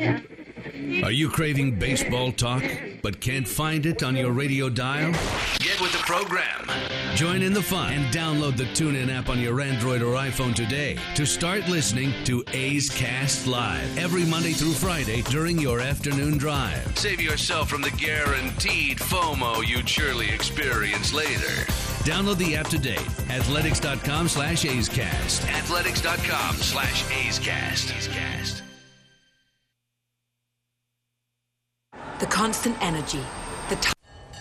[0.00, 2.62] Are you craving baseball talk
[3.02, 5.12] but can't find it on your radio dial?
[5.58, 6.66] Get with the program.
[7.14, 10.96] Join in the fun and download the TuneIn app on your Android or iPhone today
[11.16, 16.96] to start listening to A's Cast Live every Monday through Friday during your afternoon drive.
[16.96, 21.66] Save yourself from the guaranteed FOMO you'd surely experience later.
[22.04, 23.04] Download the app today.
[23.28, 25.46] Athletics.com slash A's Cast.
[25.48, 28.69] Athletics.com slash A's Cast.
[32.20, 33.24] The constant energy,
[33.70, 33.99] the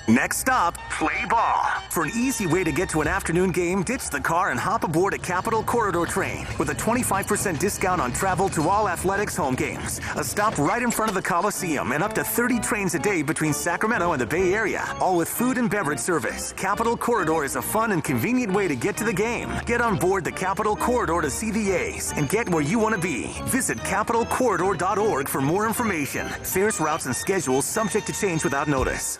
[0.09, 1.69] Next stop, play ball.
[1.91, 4.83] For an easy way to get to an afternoon game, ditch the car and hop
[4.83, 9.53] aboard a Capitol Corridor train with a 25% discount on travel to all athletics home
[9.53, 10.01] games.
[10.15, 13.21] A stop right in front of the Coliseum and up to 30 trains a day
[13.21, 16.53] between Sacramento and the Bay Area, all with food and beverage service.
[16.53, 19.51] Capitol Corridor is a fun and convenient way to get to the game.
[19.67, 22.95] Get on board the Capitol Corridor to see the A's and get where you want
[22.95, 23.27] to be.
[23.43, 26.27] Visit capitolcorridor.org for more information.
[26.41, 29.19] Fares, routes, and schedules subject to change without notice.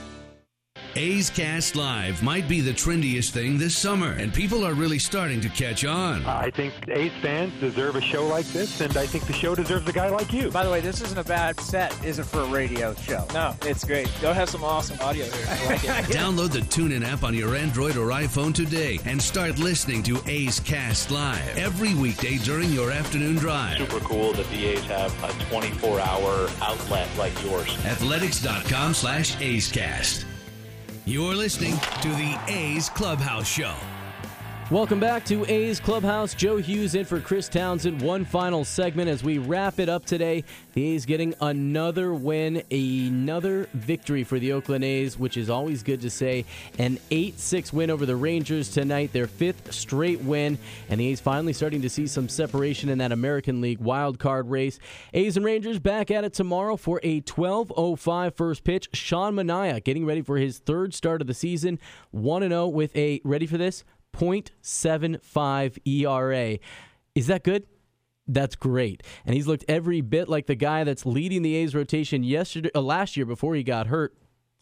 [0.97, 5.39] A's Cast Live might be the trendiest thing this summer, and people are really starting
[5.41, 6.25] to catch on.
[6.25, 9.87] I think A's fans deserve a show like this, and I think the show deserves
[9.87, 10.49] a guy like you.
[10.49, 13.23] By the way, this isn't a bad set, is it, for a radio show?
[13.31, 14.09] No, it's great.
[14.21, 15.45] Go have some awesome audio here.
[15.47, 15.87] I like it.
[16.17, 20.59] Download the TuneIn app on your Android or iPhone today and start listening to A's
[20.59, 23.77] Cast Live every weekday during your afternoon drive.
[23.77, 27.69] Super cool that the A's have a 24-hour outlet like yours.
[27.85, 30.25] Athletics.com slash A's Cast.
[31.07, 33.96] You're listening to the A's Clubhouse Show.
[34.69, 36.33] Welcome back to A's Clubhouse.
[36.33, 38.01] Joe Hughes in for Chris Townsend.
[38.01, 40.43] One final segment as we wrap it up today.
[40.73, 46.01] The A's getting another win, another victory for the Oakland A's, which is always good
[46.01, 46.43] to say.
[46.79, 50.57] An 8 6 win over the Rangers tonight, their fifth straight win.
[50.89, 54.49] And the A's finally starting to see some separation in that American League wild card
[54.49, 54.79] race.
[55.13, 58.89] A's and Rangers back at it tomorrow for a 12.05 first pitch.
[58.91, 61.79] Sean Manaea getting ready for his third start of the season,
[62.11, 63.85] 1 0 with a, ready for this?
[64.17, 66.59] 0.75 ERA.
[67.15, 67.67] Is that good?
[68.27, 69.03] That's great.
[69.25, 72.81] And he's looked every bit like the guy that's leading the A's rotation yesterday uh,
[72.81, 74.17] last year before he got hurt.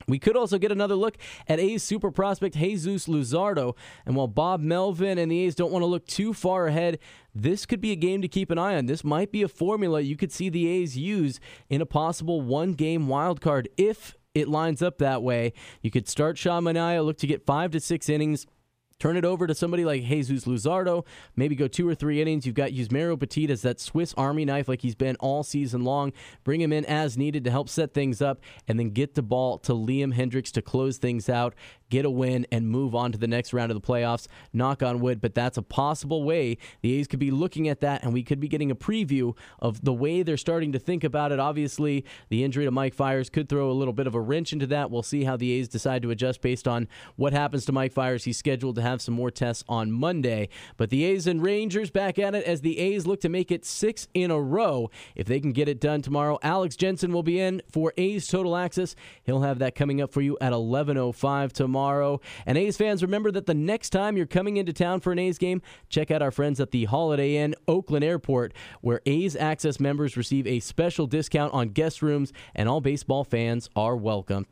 [0.07, 3.75] We could also get another look at A's super prospect Jesus Luzardo.
[4.05, 6.99] And while Bob Melvin and the A's don't want to look too far ahead,
[7.33, 8.85] this could be a game to keep an eye on.
[8.85, 11.39] This might be a formula you could see the A's use
[11.69, 15.53] in a possible one game wild card if it lines up that way.
[15.81, 18.45] You could start Sean Manaea, look to get five to six innings
[18.97, 21.05] Turn it over to somebody like Jesus Luzardo.
[21.35, 22.45] Maybe go two or three innings.
[22.45, 26.13] You've got Yusmeiro Petit as that Swiss Army knife like he's been all season long.
[26.45, 28.39] Bring him in as needed to help set things up,
[28.69, 31.53] and then get the ball to Liam Hendriks to close things out,
[31.89, 34.27] get a win, and move on to the next round of the playoffs.
[34.53, 38.01] Knock on wood, but that's a possible way the A's could be looking at that,
[38.01, 41.33] and we could be getting a preview of the way they're starting to think about
[41.33, 41.39] it.
[41.39, 44.67] Obviously, the injury to Mike Fiers could throw a little bit of a wrench into
[44.67, 44.89] that.
[44.89, 46.87] We'll see how the A's decide to adjust based on
[47.17, 48.23] what happens to Mike Fiers.
[48.23, 50.49] He's scheduled to have some more tests on Monday.
[50.77, 53.65] But the A's and Rangers back at it as the A's look to make it
[53.65, 54.89] six in a row.
[55.15, 58.55] If they can get it done tomorrow, Alex Jensen will be in for A's Total
[58.55, 58.95] Access.
[59.23, 62.21] He'll have that coming up for you at 11:05 tomorrow.
[62.45, 65.37] And A's fans, remember that the next time you're coming into town for an A's
[65.37, 70.15] game, check out our friends at the Holiday Inn Oakland Airport, where A's Access members
[70.15, 74.45] receive a special discount on guest rooms, and all baseball fans are welcome.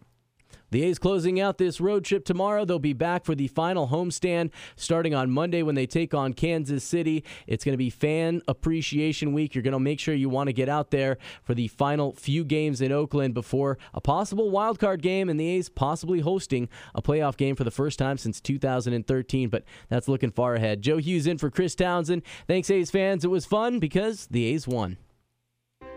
[0.73, 2.65] The A's closing out this road trip tomorrow.
[2.65, 6.83] They'll be back for the final homestand starting on Monday when they take on Kansas
[6.83, 7.23] City.
[7.45, 9.53] It's going to be Fan Appreciation Week.
[9.53, 12.43] You're going to make sure you want to get out there for the final few
[12.43, 17.03] games in Oakland before a possible wild card game and the A's possibly hosting a
[17.03, 19.49] playoff game for the first time since 2013.
[19.49, 20.81] But that's looking far ahead.
[20.81, 22.23] Joe Hughes in for Chris Townsend.
[22.47, 23.23] Thanks, A's fans.
[23.23, 24.97] It was fun because the A's won.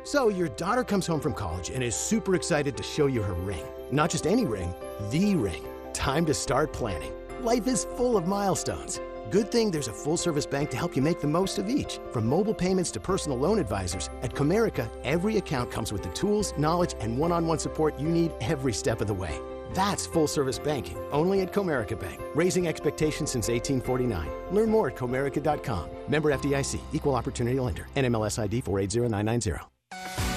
[0.06, 3.32] So, your daughter comes home from college and is super excited to show you her
[3.32, 3.64] ring.
[3.90, 4.72] Not just any ring,
[5.10, 5.66] the ring.
[5.92, 7.10] Time to start planning.
[7.40, 9.00] Life is full of milestones.
[9.32, 11.98] Good thing there's a full service bank to help you make the most of each.
[12.12, 16.54] From mobile payments to personal loan advisors, at Comerica, every account comes with the tools,
[16.56, 19.40] knowledge, and one on one support you need every step of the way.
[19.74, 24.30] That's full service banking, only at Comerica Bank, raising expectations since 1849.
[24.52, 25.90] Learn more at Comerica.com.
[26.06, 29.66] Member FDIC, Equal Opportunity Lender, NMLS ID 480990.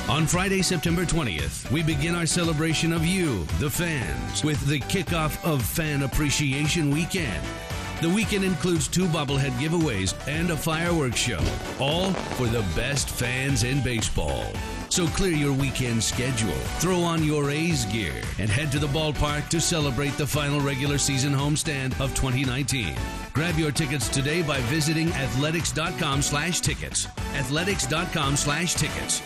[0.09, 5.41] On Friday, September 20th, we begin our celebration of you, the fans, with the kickoff
[5.45, 7.45] of Fan Appreciation Weekend.
[8.01, 11.39] The weekend includes two bobblehead giveaways and a fireworks show,
[11.79, 14.51] all for the best fans in baseball.
[14.89, 19.47] So clear your weekend schedule, throw on your A's gear, and head to the ballpark
[19.49, 22.95] to celebrate the final regular season homestand of 2019.
[23.33, 27.07] Grab your tickets today by visiting athletics.com slash tickets.
[27.35, 29.21] Athletics.com slash tickets.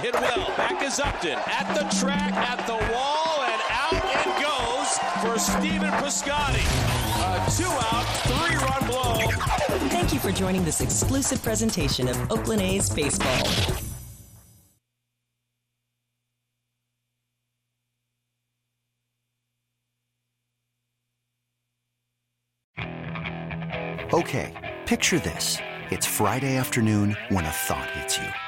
[0.00, 0.46] Hit well.
[0.56, 1.38] Back is Upton.
[1.46, 6.62] At the track, at the wall, and out it goes for Stephen Piscotty.
[7.18, 9.88] A two out, three run blow.
[9.88, 13.42] Thank you for joining this exclusive presentation of Oakland A's Baseball.
[24.12, 25.58] Okay, picture this.
[25.90, 28.47] It's Friday afternoon when a thought hits you.